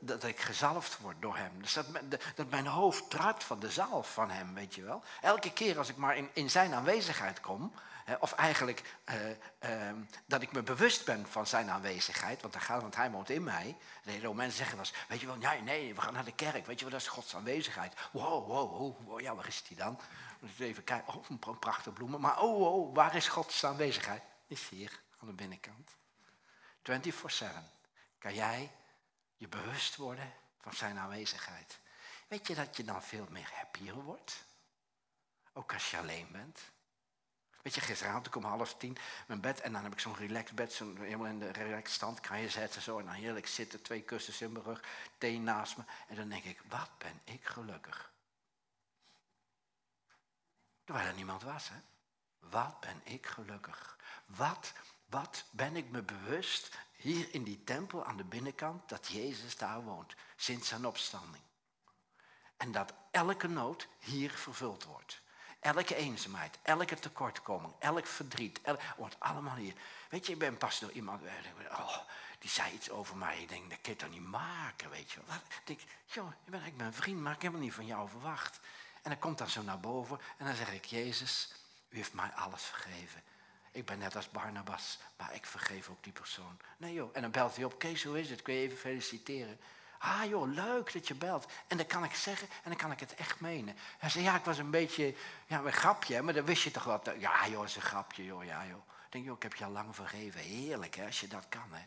[0.00, 1.62] dat, ik gezalfd word door hem.
[1.62, 1.86] Dus dat,
[2.34, 5.02] dat mijn hoofd druipt van de zalf van hem, weet je wel.
[5.20, 7.72] Elke keer als ik maar in, in zijn aanwezigheid kom,
[8.20, 9.16] of eigenlijk eh,
[9.58, 13.30] ehm, dat ik me bewust ben van zijn aanwezigheid, want, daar gaat, want hij woont
[13.30, 13.76] in mij.
[14.04, 16.78] De mensen zeggen wel weet je wel, nee, nee, we gaan naar de kerk, weet
[16.78, 17.94] je wel, dat is Gods aanwezigheid.
[18.12, 20.00] Wow, wow, wow, ja, waar is die dan?
[20.58, 22.20] Even kijken, oh, een prachtige bloemen.
[22.20, 24.22] Maar oh, oh, waar is Gods aanwezigheid?
[24.46, 25.96] Is hier, aan de binnenkant.
[26.88, 26.90] 24-7
[28.18, 28.72] kan jij
[29.36, 31.78] je bewust worden van zijn aanwezigheid.
[32.28, 34.44] Weet je dat je dan veel meer happier wordt?
[35.52, 36.60] Ook als je alleen bent.
[37.62, 38.96] Weet je, gisteravond om half tien
[39.26, 42.20] mijn bed en dan heb ik zo'n relaxed bed, zo'n helemaal in de relaxed stand,
[42.20, 44.84] kan je zetten zo en dan heerlijk zitten, twee kussens in mijn rug,
[45.18, 45.82] thee naast me.
[46.08, 48.12] En dan denk ik, wat ben ik gelukkig.
[50.84, 51.76] Terwijl er niemand was, hè.
[52.38, 53.98] Wat ben ik gelukkig.
[54.26, 54.72] Wat,
[55.08, 59.82] wat ben ik me bewust hier in die tempel aan de binnenkant dat Jezus daar
[59.82, 61.42] woont, sinds zijn opstanding.
[62.56, 65.20] En dat elke nood hier vervuld wordt.
[65.60, 68.60] Elke eenzaamheid, elke tekortkoming, elk verdriet,
[68.96, 69.74] wordt allemaal hier.
[70.08, 71.22] Weet je, ik ben pas door iemand,
[71.70, 71.96] oh,
[72.38, 73.42] die zei iets over mij.
[73.42, 75.20] Ik denk, dat kun je toch niet maken, weet je.
[75.20, 78.08] Ik denk, joh, je bent eigenlijk mijn vriend, maar ik heb het niet van jou
[78.08, 78.60] verwacht.
[79.02, 81.52] En dan komt dan zo naar boven en dan zeg ik, Jezus,
[81.88, 83.22] u heeft mij alles vergeven.
[83.78, 86.58] Ik ben net als Barnabas, maar ik vergeef ook die persoon.
[86.76, 88.42] Nee joh, en dan belt hij op, Kees, hoe is het?
[88.42, 89.60] Kun je even feliciteren?
[89.98, 91.46] Ah joh, leuk dat je belt.
[91.66, 93.76] En dan kan ik zeggen en dan kan ik het echt menen.
[93.98, 95.14] Hij zei, ja, ik was een beetje,
[95.46, 97.10] ja, een grapje, maar dan wist je toch wat.
[97.18, 98.82] Ja joh, is een grapje joh, ja joh.
[99.06, 100.40] Ik denk, joh, ik heb je al lang vergeven.
[100.40, 101.84] Heerlijk hè, als je dat kan hè.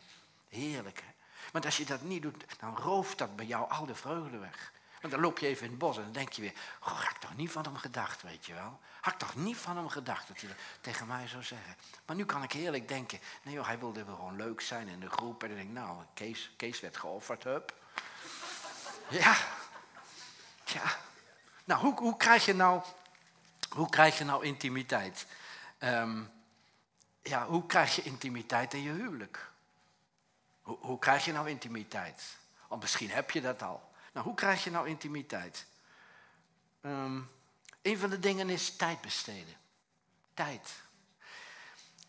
[0.48, 1.12] Heerlijk hè.
[1.52, 4.72] Want als je dat niet doet, dan rooft dat bij jou al de vreugde weg.
[5.02, 7.10] Want dan loop je even in het bos en dan denk je weer, goh, had
[7.10, 8.80] ik toch niet van hem gedacht, weet je wel.
[9.00, 11.76] Had toch niet van hem gedacht dat hij dat tegen mij zou zeggen.
[12.06, 15.00] Maar nu kan ik heerlijk denken, nee joh, hij wilde wel gewoon leuk zijn in
[15.00, 15.42] de groep.
[15.42, 17.74] En dan denk ik, nou, Kees, Kees werd geofferd, hup.
[19.08, 19.36] Ja,
[20.64, 20.96] ja.
[21.64, 22.82] Nou, hoe, hoe, krijg je nou,
[23.70, 25.26] hoe krijg je nou intimiteit?
[25.78, 26.30] Um,
[27.22, 29.50] ja, hoe krijg je intimiteit in je huwelijk?
[30.62, 32.22] Hoe, hoe krijg je nou intimiteit?
[32.68, 33.91] Want misschien heb je dat al.
[34.12, 35.66] Nou, hoe krijg je nou intimiteit?
[36.82, 37.30] Um,
[37.82, 39.54] een van de dingen is tijd besteden.
[40.34, 40.82] Tijd.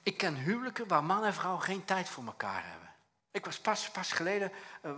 [0.04, 2.90] Ik ken huwelijken waar man en vrouw geen tijd voor elkaar hebben.
[3.32, 4.52] Ik was pas, pas geleden,
[4.86, 4.98] uh, uh,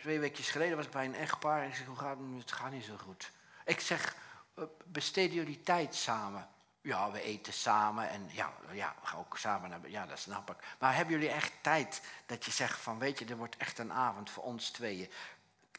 [0.00, 2.40] twee weekjes geleden, was ik bij een echtpaar en ik zeg, hoe gaat het?
[2.40, 3.32] Het gaat niet zo goed.
[3.64, 4.16] Ik zeg,
[4.84, 6.48] besteden jullie tijd samen?
[6.80, 10.50] Ja, we eten samen en ja, ja, we gaan ook samen naar Ja, dat snap
[10.50, 10.56] ik.
[10.78, 13.92] Maar hebben jullie echt tijd dat je zegt van, weet je, er wordt echt een
[13.92, 15.10] avond voor ons tweeën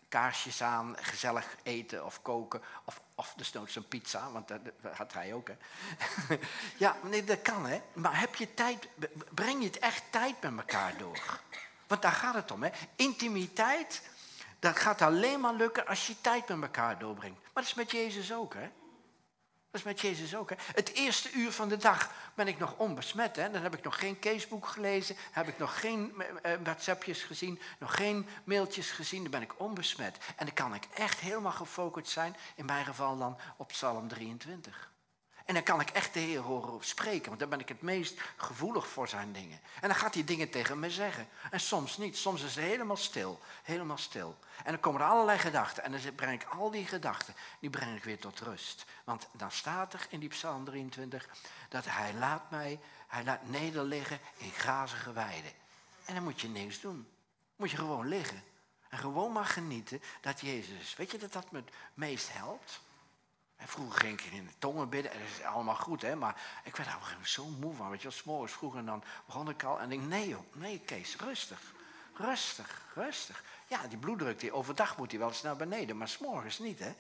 [0.10, 2.62] kaarsjes aan, gezellig eten of koken.
[2.86, 4.62] Of, of desnoods een pizza, want dat,
[4.94, 5.48] had hij ook.
[5.48, 5.56] Hè.
[6.86, 7.82] ja, nee, dat kan hè.
[7.94, 8.88] Maar heb je tijd,
[9.34, 11.40] breng je het echt tijd met elkaar door?
[11.88, 12.64] Want daar gaat het om.
[12.64, 12.70] Hè.
[12.96, 14.02] Intimiteit,
[14.60, 17.40] dat gaat alleen maar lukken als je tijd met elkaar doorbrengt.
[17.42, 18.54] Maar dat is met Jezus ook.
[18.54, 18.70] Hè.
[19.78, 20.50] Dat is met Jezus ook.
[20.50, 20.56] Hè?
[20.74, 23.36] Het eerste uur van de dag ben ik nog onbesmet.
[23.36, 23.52] Hè?
[23.52, 27.96] Dan heb ik nog geen casebook gelezen, heb ik nog geen uh, WhatsAppjes gezien, nog
[27.96, 29.22] geen mailtjes gezien.
[29.22, 30.18] Dan ben ik onbesmet.
[30.36, 34.92] En dan kan ik echt helemaal gefocust zijn, in mijn geval dan op Psalm 23.
[35.48, 38.22] En dan kan ik echt de Heer horen spreken, want dan ben ik het meest
[38.36, 39.60] gevoelig voor zijn dingen.
[39.82, 41.28] En dan gaat hij dingen tegen me zeggen.
[41.52, 44.38] En soms niet, soms is het helemaal stil, helemaal stil.
[44.64, 47.96] En dan komen er allerlei gedachten en dan breng ik al die gedachten, die breng
[47.96, 48.86] ik weer tot rust.
[49.04, 51.28] Want dan staat er in die Psalm 23
[51.70, 55.52] dat hij laat mij, hij laat nederliggen in grazige weiden.
[56.06, 57.08] En dan moet je niks doen.
[57.56, 58.44] Moet je gewoon liggen.
[58.90, 62.86] En gewoon maar genieten dat Jezus Weet je dat dat me het meest helpt?
[63.66, 65.12] Vroeger ging ik in de tongen bidden.
[65.12, 66.16] En dat is allemaal goed, hè.
[66.16, 67.90] Maar ik werd daar zo moe van.
[67.90, 68.80] Weet je s'morgens vroeger.
[68.80, 69.80] En dan begon ik al.
[69.80, 71.60] En ik nee joh, nee Kees, rustig.
[72.14, 73.44] Rustig, rustig.
[73.68, 75.98] Ja, die bloeddruk, die, overdag moet die wel eens naar beneden.
[75.98, 76.94] Maar s'morgens niet, hè.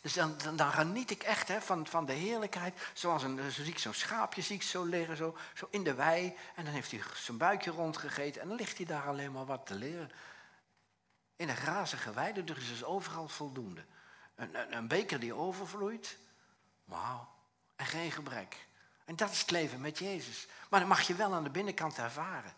[0.00, 2.80] Dus dan, dan, dan, geniet ik echt hè, van, van de heerlijkheid.
[2.92, 6.36] Zoals een, zo ik zo'n schaapje zie ik zo liggen, zo, zo in de wei.
[6.54, 8.42] En dan heeft hij zijn buikje rondgegeten.
[8.42, 10.10] En dan ligt hij daar alleen maar wat te leren.
[11.36, 13.84] In een grazige weide, dus is overal voldoende.
[14.36, 16.18] Een, een, beker die overvloeit.
[16.84, 17.28] Wauw.
[17.76, 18.66] En geen gebrek.
[19.04, 20.46] En dat is het leven met Jezus.
[20.68, 22.54] Maar dat mag je wel aan de binnenkant ervaren.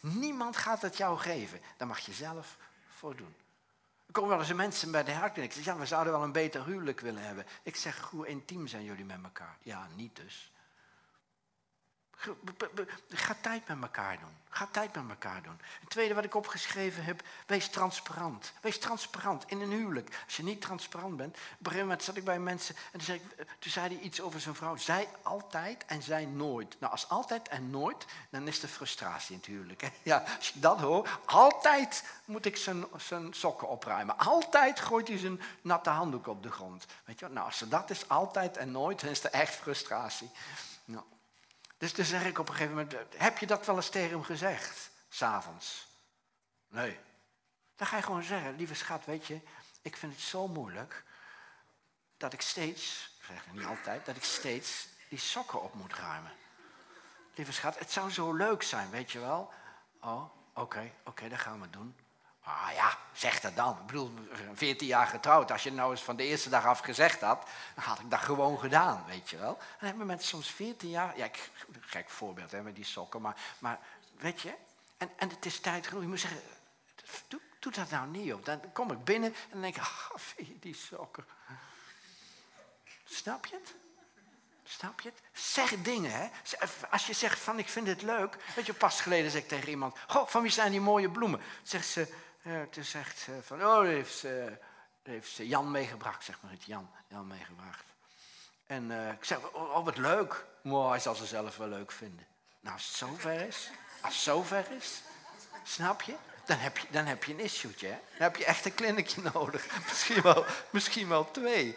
[0.00, 1.60] Niemand gaat het jou geven.
[1.76, 2.56] Daar mag je zelf
[2.88, 3.34] voor doen.
[4.06, 6.32] Er komen wel eens mensen bij de en ik zeg, ja, we zouden wel een
[6.32, 7.46] beter huwelijk willen hebben.
[7.62, 9.56] Ik zeg, hoe intiem zijn jullie met elkaar?
[9.60, 10.52] Ja, niet dus.
[13.08, 14.36] Ga tijd met elkaar doen.
[14.48, 15.60] Ga tijd met elkaar doen.
[15.80, 18.52] Het tweede wat ik opgeschreven heb, wees transparant.
[18.60, 20.22] Wees transparant in een huwelijk.
[20.24, 21.36] Als je niet transparant bent.
[21.58, 24.20] Op een gegeven zat ik bij mensen en toen zei, ik, toen zei hij iets
[24.20, 24.76] over zijn vrouw.
[24.76, 26.80] Zij altijd en zij nooit.
[26.80, 29.90] Nou, als altijd en nooit, dan is er frustratie in het huwelijk.
[30.02, 34.18] Ja, als je dat hoort, altijd moet ik zijn, zijn sokken opruimen.
[34.18, 36.86] Altijd gooit hij zijn natte handdoek op de grond.
[37.04, 40.30] Weet je, nou, als dat is altijd en nooit, dan is er echt frustratie.
[40.84, 41.04] Nou.
[41.78, 44.22] Dus dan zeg ik op een gegeven moment, heb je dat wel eens tegen hem
[44.22, 45.86] gezegd, s'avonds?
[46.68, 46.98] Nee.
[47.76, 49.40] Dan ga je gewoon zeggen, lieve schat, weet je,
[49.82, 51.04] ik vind het zo moeilijk
[52.16, 56.32] dat ik steeds, ik zeg niet altijd, dat ik steeds die sokken op moet ruimen.
[57.34, 59.52] Lieve schat, het zou zo leuk zijn, weet je wel.
[60.00, 60.22] Oh,
[60.54, 61.96] oké, oké, okay, dat gaan we doen.
[62.46, 63.78] Ah ja, zeg dat dan.
[63.80, 64.14] Ik bedoel,
[64.54, 65.50] 14 jaar getrouwd.
[65.50, 68.20] Als je nou eens van de eerste dag af gezegd had, dan had ik dat
[68.20, 69.56] gewoon gedaan, weet je wel.
[69.56, 73.36] Dan hebben mensen soms 14 jaar, ja, ik, gek voorbeeld hè, met die sokken, maar,
[73.58, 73.78] maar
[74.18, 74.54] weet je,
[74.96, 76.02] en, en het is tijd genoeg.
[76.02, 76.40] Je moet zeggen,
[77.58, 78.44] doe, dat nou niet op.
[78.44, 81.24] Dan kom ik binnen en dan denk ik, ah, je die sokken.
[83.04, 83.74] Snap je het?
[84.64, 85.20] Snap je het?
[85.32, 86.28] Zeg dingen, hè.
[86.90, 88.36] Als je zegt van, ik vind het leuk.
[88.54, 91.40] Weet je, pas geleden zeg ik tegen iemand, goh, van wie zijn die mooie bloemen?
[91.62, 92.14] Zegt ze,
[92.46, 94.24] uh, toen zegt ze van, oh, heeft,
[95.02, 97.84] heeft ze Jan meegebracht, zeg maar het Jan, Jan meegebracht.
[98.66, 100.44] En uh, ik zeg, oh, oh, wat leuk.
[100.62, 102.26] Mooi, hij zal ze zelf wel leuk vinden.
[102.60, 105.02] Nou, als het zover is, als het zover is,
[105.62, 106.14] snap je?
[106.44, 107.88] Dan heb je, dan heb je een issue, hè?
[107.88, 109.66] Dan heb je echt een kliniekje nodig.
[109.88, 111.76] Misschien wel, misschien wel twee.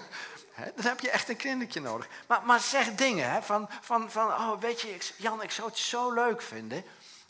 [0.76, 2.08] dan heb je echt een kliniekje nodig.
[2.26, 3.42] Maar, maar zeg dingen, hè?
[3.42, 6.84] Van, van, van, oh, weet je, Jan, ik zou het zo leuk vinden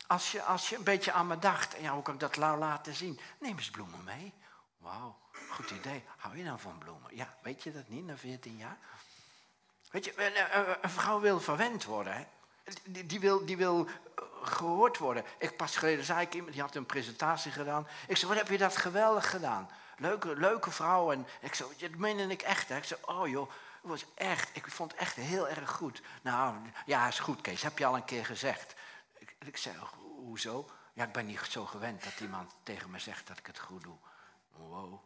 [0.08, 2.36] als je, als je een beetje aan me dacht, en ja, hoe kan ik dat
[2.36, 3.20] nou laten zien?
[3.38, 4.34] Neem eens bloemen mee.
[4.78, 5.16] Wauw,
[5.50, 6.04] goed idee.
[6.16, 7.16] Hou je nou van bloemen?
[7.16, 8.76] Ja, weet je dat niet na 14 jaar?
[9.90, 10.34] Weet je,
[10.82, 12.12] een, vrouw wil verwend worden.
[12.16, 12.24] Hè?
[13.04, 15.24] Die, wil, die wil eh, gehoord worden.
[15.38, 17.86] Ik pas geleden zei ik iemand, die had een presentatie gedaan.
[18.06, 19.70] Ik zei, wat heb je dat geweldig gedaan?
[19.96, 21.12] Leuke, leuke vrouw.
[21.12, 22.68] En ik zei, dat meende ik echt.
[22.68, 22.76] Hè?
[22.76, 26.02] Ik zei, oh joh, was echt, ik vond het echt heel erg goed.
[26.22, 28.74] Nou, ja, is goed Kees, heb je al een keer gezegd.
[29.38, 29.76] Ik, ik zei,
[30.16, 30.70] hoezo?
[30.92, 33.82] Ja, ik ben niet zo gewend dat iemand tegen me zegt dat ik het goed
[33.82, 33.96] doe.
[34.50, 35.00] Wow.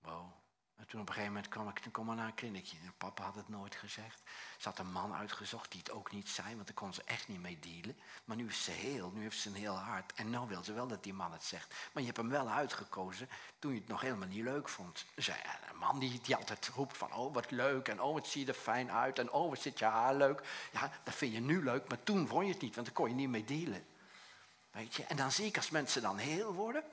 [0.00, 0.37] Wow.
[0.78, 2.76] En toen op een gegeven moment kwam ik toen kwam naar een kliniekje.
[2.98, 4.22] Papa had het nooit gezegd.
[4.58, 7.28] Ze had een man uitgezocht die het ook niet zei, want daar kon ze echt
[7.28, 7.96] niet mee dealen.
[8.24, 10.12] Maar nu is ze heel, nu heeft ze een heel hart.
[10.12, 11.74] En nu wil ze wel dat die man het zegt.
[11.92, 15.04] Maar je hebt hem wel uitgekozen toen je het nog helemaal niet leuk vond.
[15.14, 18.52] Een man die, die altijd roept van, oh wat leuk, en oh wat zie je
[18.52, 20.42] er fijn uit, en oh wat zit je haar leuk.
[20.72, 23.08] Ja, dat vind je nu leuk, maar toen vond je het niet, want daar kon
[23.08, 23.86] je niet mee dealen.
[24.70, 25.04] Weet je?
[25.04, 26.84] En dan zie ik als mensen dan heel worden,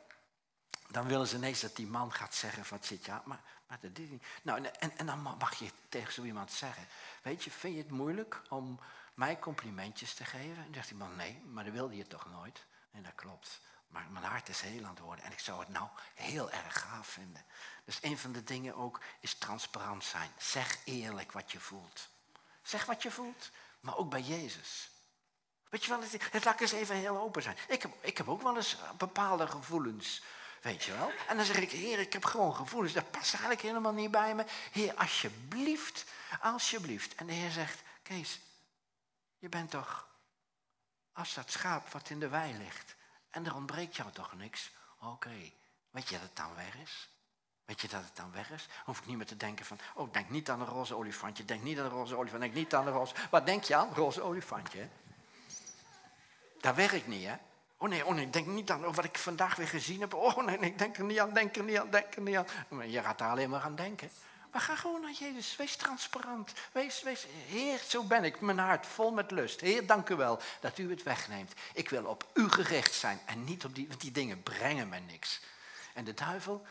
[0.87, 3.97] dan willen ze ineens dat die man gaat zeggen van zit ja, maar, maar dat
[3.97, 4.25] is niet.
[4.41, 6.87] Nou, en, en dan mag je tegen zo iemand zeggen,
[7.21, 8.79] weet je, vind je het moeilijk om
[9.13, 10.57] mij complimentjes te geven?
[10.57, 12.65] En dan zegt die man, nee, maar dat wilde je toch nooit?
[12.91, 13.61] En dat klopt.
[13.87, 16.81] Maar mijn hart is heel aan het worden en ik zou het nou heel erg
[16.81, 17.45] gaaf vinden.
[17.85, 20.31] Dus een van de dingen ook is transparant zijn.
[20.37, 22.09] Zeg eerlijk wat je voelt.
[22.61, 24.89] Zeg wat je voelt, maar ook bij Jezus.
[25.69, 27.57] Weet je wel, het, het eens even heel open zijn.
[27.67, 30.23] Ik heb, ik heb ook wel eens bepaalde gevoelens
[30.65, 31.11] Weet je wel?
[31.27, 34.35] En dan zeg ik, heer, ik heb gewoon gevoelens, dat past eigenlijk helemaal niet bij
[34.35, 34.45] me.
[34.71, 36.05] Heer, alsjeblieft,
[36.41, 37.15] alsjeblieft.
[37.15, 38.39] En de heer zegt, Kees,
[39.37, 40.07] je bent toch
[41.13, 42.95] als dat schaap wat in de wei ligt.
[43.29, 44.71] En er ontbreekt jou toch niks?
[44.99, 45.51] Oké,
[45.89, 47.09] weet je dat het dan weg is?
[47.65, 48.67] Weet je dat het dan weg is?
[48.85, 51.61] Hoef ik niet meer te denken van, oh, denk niet aan een roze olifantje, denk
[51.63, 53.13] niet aan een roze olifant, denk niet aan een roze...
[53.29, 53.93] Wat denk je aan?
[53.93, 54.89] Roze olifantje.
[56.59, 57.35] Dat werkt niet, hè?
[57.85, 60.13] Oh nee, oh nee, denk niet aan wat ik vandaag weer gezien heb.
[60.13, 62.91] Oh nee, ik denk er niet aan, denk er niet aan, denk er niet aan.
[62.91, 64.09] Je gaat daar alleen maar aan denken.
[64.51, 65.55] Maar ga gewoon naar Jezus.
[65.55, 66.53] Wees transparant.
[66.71, 68.41] Wees, wees, Heer, zo ben ik.
[68.41, 69.61] Mijn hart vol met lust.
[69.61, 71.53] Heer, dank u wel dat u het wegneemt.
[71.73, 74.99] Ik wil op u gericht zijn en niet op die, want die dingen brengen me
[74.99, 75.41] niks.
[75.93, 76.65] En de duivel,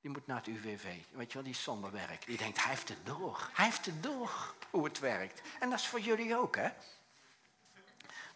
[0.00, 0.84] die moet naar het UWV.
[1.10, 2.26] Weet je wel, die zonder werk.
[2.26, 3.50] Die denkt, hij heeft het door.
[3.52, 5.40] Hij heeft het door hoe het werkt.
[5.60, 6.68] En dat is voor jullie ook, hè?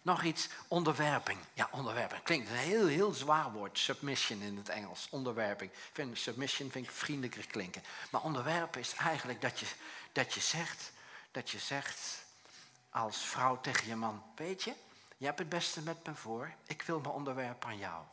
[0.01, 1.39] Nog iets, onderwerping.
[1.53, 2.23] Ja, onderwerping.
[2.23, 3.79] Klinkt een heel, heel zwaar woord.
[3.79, 5.07] Submission in het Engels.
[5.09, 5.71] Onderwerping.
[5.93, 7.83] Vind, submission vind ik vriendelijker klinken.
[8.09, 9.65] Maar onderwerpen is eigenlijk dat je,
[10.11, 10.91] dat je zegt,
[11.31, 12.27] dat je zegt
[12.89, 14.73] als vrouw tegen je man, weet je,
[15.17, 18.03] je hebt het beste met me voor, ik wil me onderwerpen aan jou.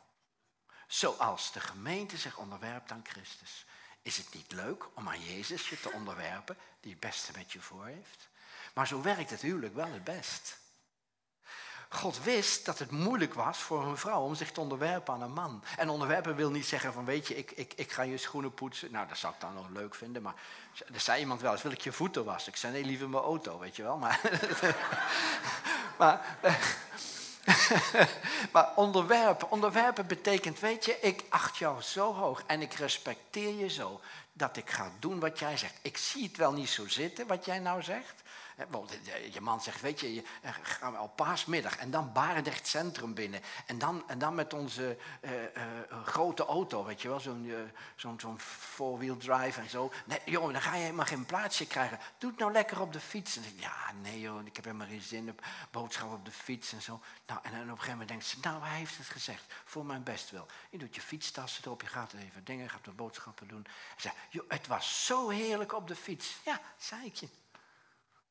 [0.87, 3.64] Zoals de gemeente zich onderwerpt aan Christus.
[4.03, 7.61] Is het niet leuk om aan Jezus je te onderwerpen, die het beste met je
[7.61, 8.29] voor heeft?
[8.75, 10.59] Maar zo werkt het huwelijk wel het best.
[11.88, 15.33] God wist dat het moeilijk was voor een vrouw om zich te onderwerpen aan een
[15.33, 15.62] man.
[15.77, 18.92] En onderwerpen wil niet zeggen van weet je, ik, ik, ik ga je schoenen poetsen.
[18.92, 20.22] Nou, dat zou ik dan nog leuk vinden.
[20.22, 20.35] Maar
[20.94, 22.53] er zei iemand wel eens, wil ik je voeten wassen?
[22.53, 23.96] Ik zei nee, liever mijn auto, weet je wel.
[23.96, 24.20] Maar,
[25.99, 26.38] maar,
[28.53, 33.68] maar onderwerpen, onderwerpen betekent, weet je, ik acht jou zo hoog en ik respecteer je
[33.68, 34.01] zo
[34.33, 35.79] dat ik ga doen wat jij zegt.
[35.83, 38.22] Ik zie het wel niet zo zitten wat jij nou zegt.
[39.33, 43.40] Je man zegt, weet je, eh, gaan we al paasmiddag en dan Barendrecht Centrum binnen.
[43.66, 45.47] En dan, en dan met onze uh, uh,
[46.05, 47.53] grote auto, weet je wel, zo'n
[47.97, 49.92] zo'n four-wheel drive en zo.
[50.05, 51.99] Nee, jongen, dan ga je helemaal geen plaatsje krijgen.
[52.19, 53.37] Doe het nou lekker op de fiets.
[53.37, 56.73] En dan, ja, nee joh, ik heb helemaal geen zin op boodschappen op de fiets
[56.73, 57.01] en zo.
[57.27, 59.87] Nou, en dan op een gegeven moment denkt ze, nou, hij heeft het gezegd, voor
[59.87, 60.47] mijn best wel.
[60.71, 63.64] Je doet je fietstassen erop, je gaat even dingen, gaat de boodschappen doen.
[63.66, 66.37] En zegt, joh, het was zo heerlijk op de fiets.
[66.45, 67.29] Ja, zei ik je.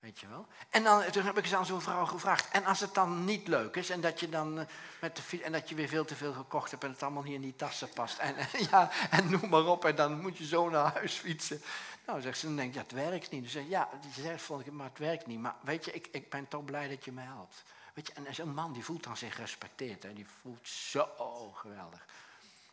[0.05, 0.47] Weet je wel?
[0.69, 2.49] En dan, toen heb ik eens aan zo'n vrouw gevraagd.
[2.49, 4.65] En als het dan niet leuk is en dat je dan eh,
[5.01, 7.33] met de en dat je weer veel te veel gekocht hebt en het allemaal niet
[7.33, 8.17] in die tassen past.
[8.17, 8.35] En,
[8.71, 9.85] ja, en noem maar op.
[9.85, 11.61] En dan moet je zo naar huis fietsen.
[12.05, 13.43] Nou, zegt ze, dan denk ja, het werkt niet.
[13.43, 15.39] Dus zeg ja, zegt, vond ik, maar het werkt niet.
[15.39, 17.63] Maar weet je, ik, ik ben toch blij dat je me helpt.
[17.93, 20.03] Weet je, en zo'n man die voelt dan zich gerespecteerd.
[20.03, 20.13] Hè?
[20.13, 21.07] Die voelt zo
[21.55, 22.05] geweldig.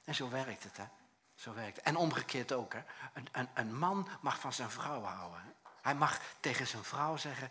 [0.05, 0.85] En zo werkt het, hè.
[1.35, 1.85] Zo werkt het.
[1.85, 2.81] En omgekeerd ook, hè.
[3.13, 5.41] Een, een, een man mag van zijn vrouw houden.
[5.41, 5.62] Hè?
[5.83, 7.51] Hij mag tegen zijn vrouw zeggen,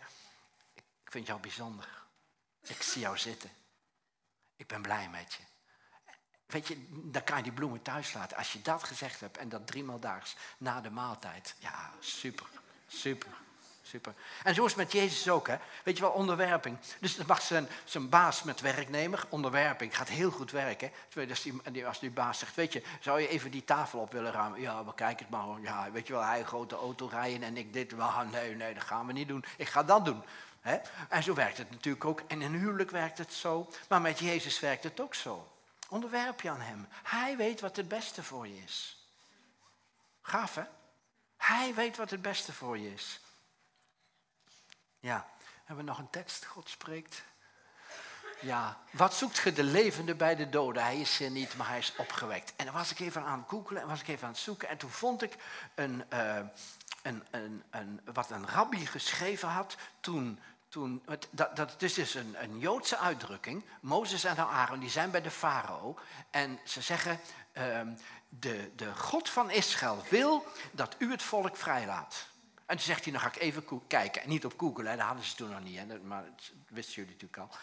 [0.74, 1.88] ik vind jou bijzonder.
[2.62, 3.50] Ik zie jou zitten.
[4.56, 5.42] Ik ben blij met je.
[6.46, 8.36] Weet je, dan kan je die bloemen thuis laten.
[8.36, 11.54] Als je dat gezegd hebt en dat driemaal daags na de maaltijd.
[11.58, 12.46] Ja, super,
[12.86, 13.41] super.
[14.42, 15.56] En zo is het met Jezus ook, hè?
[15.82, 16.78] Weet je wel, onderwerping.
[17.00, 20.90] Dus dat mag zijn, zijn baas met werknemer, onderwerping, gaat heel goed werken.
[21.28, 24.32] Als die, als die baas zegt, weet je, zou je even die tafel op willen
[24.32, 24.60] ruimen?
[24.60, 25.60] Ja, we kijken het maar.
[25.60, 27.94] Ja, weet je wel, hij grote auto rijden en ik dit.
[28.30, 29.44] Nee, nee, dat gaan we niet doen.
[29.56, 30.22] Ik ga dat doen.
[30.60, 30.78] Hè?
[31.08, 32.22] En zo werkt het natuurlijk ook.
[32.28, 33.70] En in huwelijk werkt het zo.
[33.88, 35.52] Maar met Jezus werkt het ook zo.
[35.88, 36.88] Onderwerp je aan hem.
[37.02, 39.06] Hij weet wat het beste voor je is.
[40.22, 40.62] Gaaf, hè?
[41.36, 43.20] Hij weet wat het beste voor je is.
[45.02, 45.26] Ja,
[45.64, 46.44] hebben we nog een tekst?
[46.44, 47.22] God spreekt.
[48.40, 50.82] Ja, wat zoekt ge de levende bij de doden?
[50.82, 52.52] Hij is er niet, maar hij is opgewekt.
[52.56, 54.68] En dan was ik even aan het googelen en was ik even aan het zoeken.
[54.68, 55.36] En toen vond ik
[55.74, 56.36] een, uh,
[57.02, 60.38] een, een, een, wat een rabbi geschreven had toen
[60.68, 63.64] toen, dat, dat, het is dus een, een Joodse uitdrukking.
[63.80, 65.98] Mozes en Aaron die zijn bij de farao.
[66.30, 67.20] En ze zeggen,
[67.52, 67.80] uh,
[68.28, 72.30] de, de God van Israël wil dat u het volk vrijlaat.
[72.66, 74.22] En toen zegt hij, dan ga ik even kijken.
[74.22, 76.94] En niet op Google, hè, dat hadden ze toen nog niet, hè, maar dat wisten
[76.94, 77.58] jullie natuurlijk al.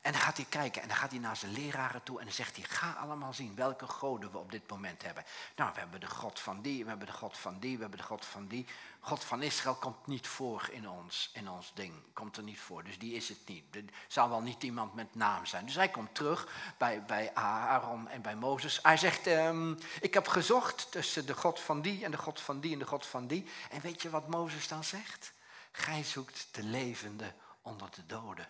[0.00, 2.34] En dan gaat hij kijken en dan gaat hij naar zijn leraren toe en dan
[2.34, 5.24] zegt hij, ga allemaal zien welke goden we op dit moment hebben.
[5.56, 7.98] Nou, we hebben de God van die, we hebben de God van die, we hebben
[7.98, 8.66] de God van die.
[9.00, 12.84] God van Israël komt niet voor in ons, in ons ding, komt er niet voor.
[12.84, 13.64] Dus die is het niet.
[13.70, 15.66] Er zal wel niet iemand met naam zijn.
[15.66, 18.78] Dus hij komt terug bij, bij Aaron en bij Mozes.
[18.82, 22.60] Hij zegt, ehm, ik heb gezocht tussen de God van die en de God van
[22.60, 23.46] die en de God van die.
[23.70, 25.32] En weet je wat Mozes dan zegt?
[25.72, 27.32] Gij zoekt de levende
[27.62, 28.48] onder de doden.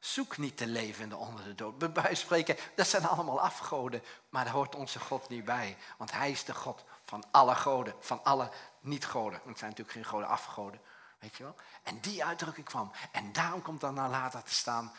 [0.00, 1.92] Zoek niet de levende onder de dood.
[1.92, 5.76] Bij spreken, dat zijn allemaal afgoden, maar daar hoort onze God niet bij.
[5.96, 9.40] Want hij is de God van alle goden, van alle niet-goden.
[9.46, 10.80] Het zijn natuurlijk geen goden, afgoden.
[11.18, 11.54] Weet je wel?
[11.82, 12.92] En die uitdrukking kwam.
[13.12, 14.92] En daarom komt dan naar later te staan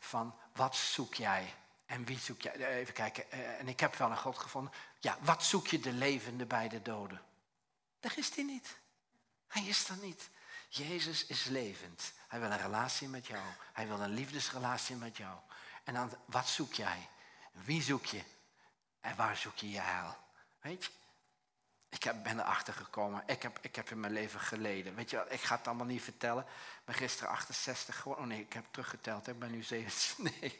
[0.00, 1.54] van, wat zoek jij?
[1.86, 2.52] En wie zoek jij?
[2.52, 4.72] Eh, even kijken, eh, en ik heb wel een God gevonden.
[4.98, 7.22] Ja, wat zoek je de levende bij de doden?
[8.00, 8.78] Daar is hij niet.
[9.46, 10.30] Hij is er niet.
[10.68, 12.12] Jezus is levend.
[12.28, 13.44] Hij wil een relatie met jou.
[13.72, 15.38] Hij wil een liefdesrelatie met jou.
[15.84, 17.08] En dan, wat zoek jij?
[17.52, 18.22] Wie zoek je?
[19.00, 20.16] En waar zoek je je heil?
[20.60, 20.90] Weet je?
[21.88, 23.22] Ik ben erachter gekomen.
[23.26, 24.94] Ik heb, ik heb in mijn leven geleden.
[24.94, 26.44] Weet je wat, ik ga het allemaal niet vertellen.
[26.84, 29.28] Ben gisteren 68 Oh nee, ik heb teruggeteld.
[29.28, 30.18] Ik ben nu 70.
[30.40, 30.58] Nee.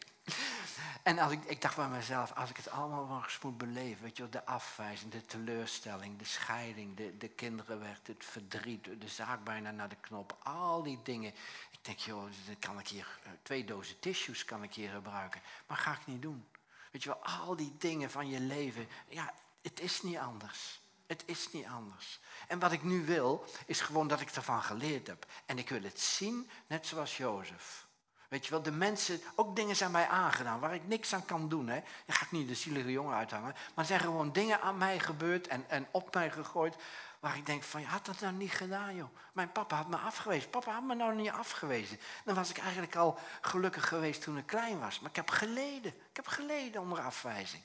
[1.02, 4.02] En als ik, ik dacht bij mezelf, als ik het allemaal nog eens moet beleven,
[4.02, 9.08] weet je de afwijzing, de teleurstelling, de scheiding, de, de kinderen werd, het verdriet, de
[9.08, 11.32] zaak bijna naar de knop, al die dingen.
[11.70, 15.40] Ik denk, joh, dan kan ik hier eh, twee dozen tissues kan ik hier gebruiken,
[15.66, 16.48] maar ga ik niet doen.
[16.90, 20.80] Weet je wel, al die dingen van je leven, ja, het is niet anders.
[21.08, 22.20] Het is niet anders.
[22.48, 25.26] En wat ik nu wil, is gewoon dat ik ervan geleerd heb.
[25.46, 27.86] En ik wil het zien, net zoals Jozef.
[28.28, 31.48] Weet je wel, de mensen, ook dingen zijn mij aangedaan waar ik niks aan kan
[31.48, 31.68] doen.
[31.68, 31.80] Hè.
[32.06, 33.52] Dan ga ik niet de zielige jongen uithangen.
[33.52, 36.76] Maar er zijn gewoon dingen aan mij gebeurd en, en op mij gegooid.
[37.20, 39.08] Waar ik denk van, je had dat nou niet gedaan joh.
[39.32, 40.50] Mijn papa had me afgewezen.
[40.50, 42.00] Papa had me nou niet afgewezen.
[42.24, 45.00] Dan was ik eigenlijk al gelukkig geweest toen ik klein was.
[45.00, 45.92] Maar ik heb geleden.
[46.10, 47.62] Ik heb geleden onder afwijzing.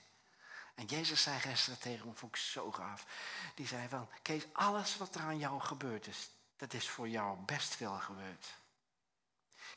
[0.75, 3.05] En Jezus zei gisteren tegen me, vond ik zo gaaf.
[3.55, 7.37] Die zei van, Kees, alles wat er aan jou gebeurd is, dat is voor jou
[7.37, 8.61] best veel gebeurd.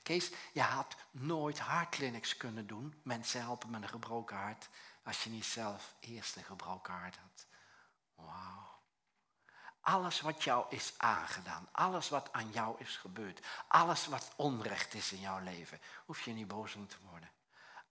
[0.02, 3.00] Kees, je had nooit hartclinics kunnen doen.
[3.02, 4.68] Mensen helpen met een gebroken hart.
[5.04, 7.46] Als je niet zelf eerst een gebroken hart had.
[8.14, 8.74] Wauw.
[9.80, 15.12] Alles wat jou is aangedaan, alles wat aan jou is gebeurd, alles wat onrecht is
[15.12, 17.30] in jouw leven, hoef je niet boos om te worden.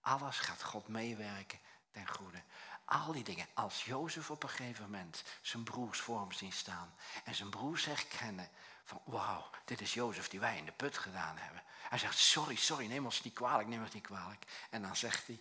[0.00, 2.42] Alles gaat God meewerken ten goede.
[2.86, 3.46] Al die dingen.
[3.54, 7.84] Als Jozef op een gegeven moment zijn broers voor hem zien staan en zijn broers
[7.84, 8.48] herkennen
[8.84, 11.62] van wauw, dit is Jozef die wij in de put gedaan hebben.
[11.88, 14.44] Hij zegt sorry, sorry, neem ons niet kwalijk, neem ons niet kwalijk.
[14.70, 15.40] En dan zegt hij,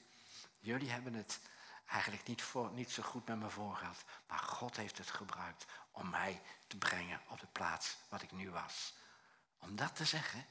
[0.60, 1.39] jullie hebben het
[1.86, 6.10] eigenlijk niet, voor, niet zo goed met me voorgehad, maar God heeft het gebruikt om
[6.10, 8.93] mij te brengen op de plaats wat ik nu was.
[9.60, 10.46] Om dat te zeggen,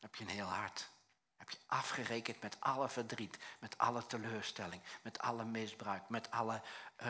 [0.00, 0.90] heb je een heel hart.
[1.42, 6.60] Heb je afgerekend met alle verdriet, met alle teleurstelling, met alle misbruik, met alle
[7.02, 7.08] uh,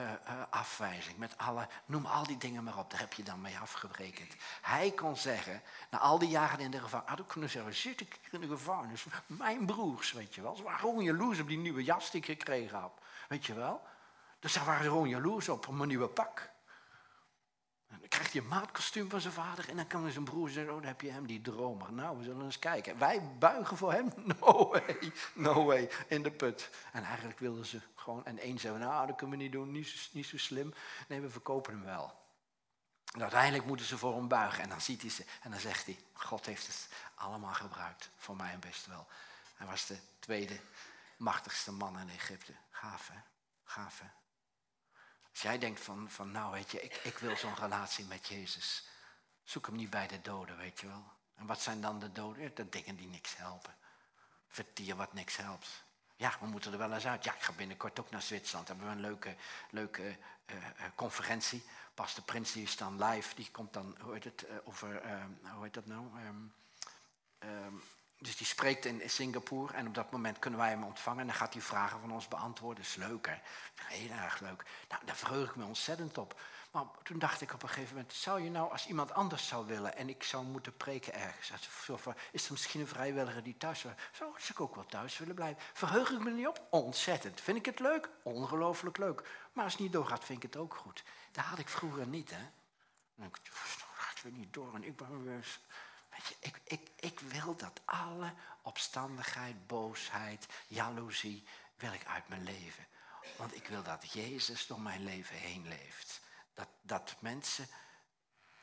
[0.50, 4.34] afwijzing, met alle, noem al die dingen maar op, daar heb je dan mee afgerekend.
[4.60, 8.00] Hij kon zeggen, na al die jaren in de gevangenis, had ik kunnen zeggen, zit
[8.00, 11.58] ik in de gevangenis, mijn broers, weet je wel, ze waren gewoon jaloers op die
[11.58, 12.92] nieuwe jas die ik gekregen heb,
[13.28, 13.82] weet je wel.
[14.40, 16.51] Dus daar waren ze gewoon jaloers op, op mijn nieuwe pak.
[18.00, 20.78] Dan krijgt hij een maatkostuum van zijn vader en dan kan zijn broer zeggen, oh,
[20.78, 21.92] dan heb je hem, die dromer.
[21.92, 22.98] Nou, we zullen eens kijken.
[22.98, 24.12] Wij buigen voor hem?
[24.40, 26.70] No way, no way, in de put.
[26.92, 29.86] En eigenlijk wilden ze gewoon, en één zei, nou, dat kunnen we niet doen, niet
[29.86, 30.74] zo, niet zo slim.
[31.08, 32.20] Nee, we verkopen hem wel.
[33.12, 35.86] En uiteindelijk moeten ze voor hem buigen en dan ziet hij ze en dan zegt
[35.86, 39.06] hij, God heeft het allemaal gebruikt, voor mij best wel.
[39.56, 40.60] Hij was de tweede
[41.16, 42.52] machtigste man in Egypte.
[42.70, 43.18] Gaaf hè,
[43.64, 44.21] gaaf hè.
[45.32, 48.86] Als jij denkt van, van nou weet je, ik, ik wil zo'n relatie met Jezus.
[49.44, 51.12] Zoek hem niet bij de doden, weet je wel.
[51.34, 52.54] En wat zijn dan de doden?
[52.54, 53.74] De dingen die niks helpen.
[54.48, 55.84] Vertier wat niks helpt.
[56.16, 57.24] Ja, we moeten er wel eens uit.
[57.24, 58.66] Ja, ik ga binnenkort ook naar Zwitserland.
[58.66, 59.36] Daar hebben we een leuke,
[59.70, 61.64] leuke uh, uh, conferentie.
[61.94, 63.34] Pas de Prins die is dan live.
[63.34, 65.02] Die komt dan, hoe heet het, uh, over,
[65.54, 66.06] hoe heet dat nou?
[66.26, 66.54] Um,
[68.22, 71.20] dus die spreekt in Singapore en op dat moment kunnen wij hem ontvangen.
[71.20, 72.84] En dan gaat hij vragen van ons beantwoorden.
[72.84, 73.34] Dat is leuk hè.
[73.74, 74.64] Heel erg leuk.
[74.88, 76.40] Nou, daar verheug ik me ontzettend op.
[76.70, 79.66] Maar toen dacht ik op een gegeven moment, zou je nou als iemand anders zou
[79.66, 81.52] willen en ik zou moeten preken ergens,
[82.30, 83.92] is er misschien een vrijwilliger die thuis wil?
[84.12, 85.62] Zou ik ook wel thuis willen blijven?
[85.72, 86.66] Verheug ik me niet op?
[86.70, 87.40] Ontzettend.
[87.40, 88.08] Vind ik het leuk?
[88.22, 89.28] Ongelooflijk leuk.
[89.52, 91.04] Maar als het niet doorgaat, vind ik het ook goed.
[91.32, 92.36] Dat had ik vroeger niet hè.
[92.36, 92.50] Dan
[93.14, 93.52] denk ik,
[93.92, 95.42] gaat weer niet door en ik ben
[96.12, 101.44] Weet je, ik, ik, ik wil dat alle opstandigheid, boosheid, jaloezie,
[101.76, 102.86] wil ik uit mijn leven.
[103.36, 106.20] Want ik wil dat Jezus door mijn leven heen leeft.
[106.54, 107.68] Dat, dat mensen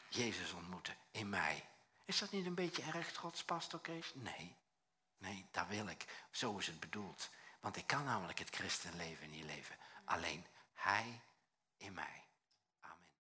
[0.09, 1.65] Jezus ontmoeten in mij.
[2.05, 4.11] Is dat niet een beetje erg trots, pastor Kees?
[4.13, 4.55] Nee.
[5.17, 6.05] Nee, dat wil ik.
[6.31, 7.29] Zo is het bedoeld.
[7.59, 9.75] Want ik kan namelijk het christenleven niet leven.
[10.03, 11.21] Alleen Hij
[11.77, 12.23] in mij.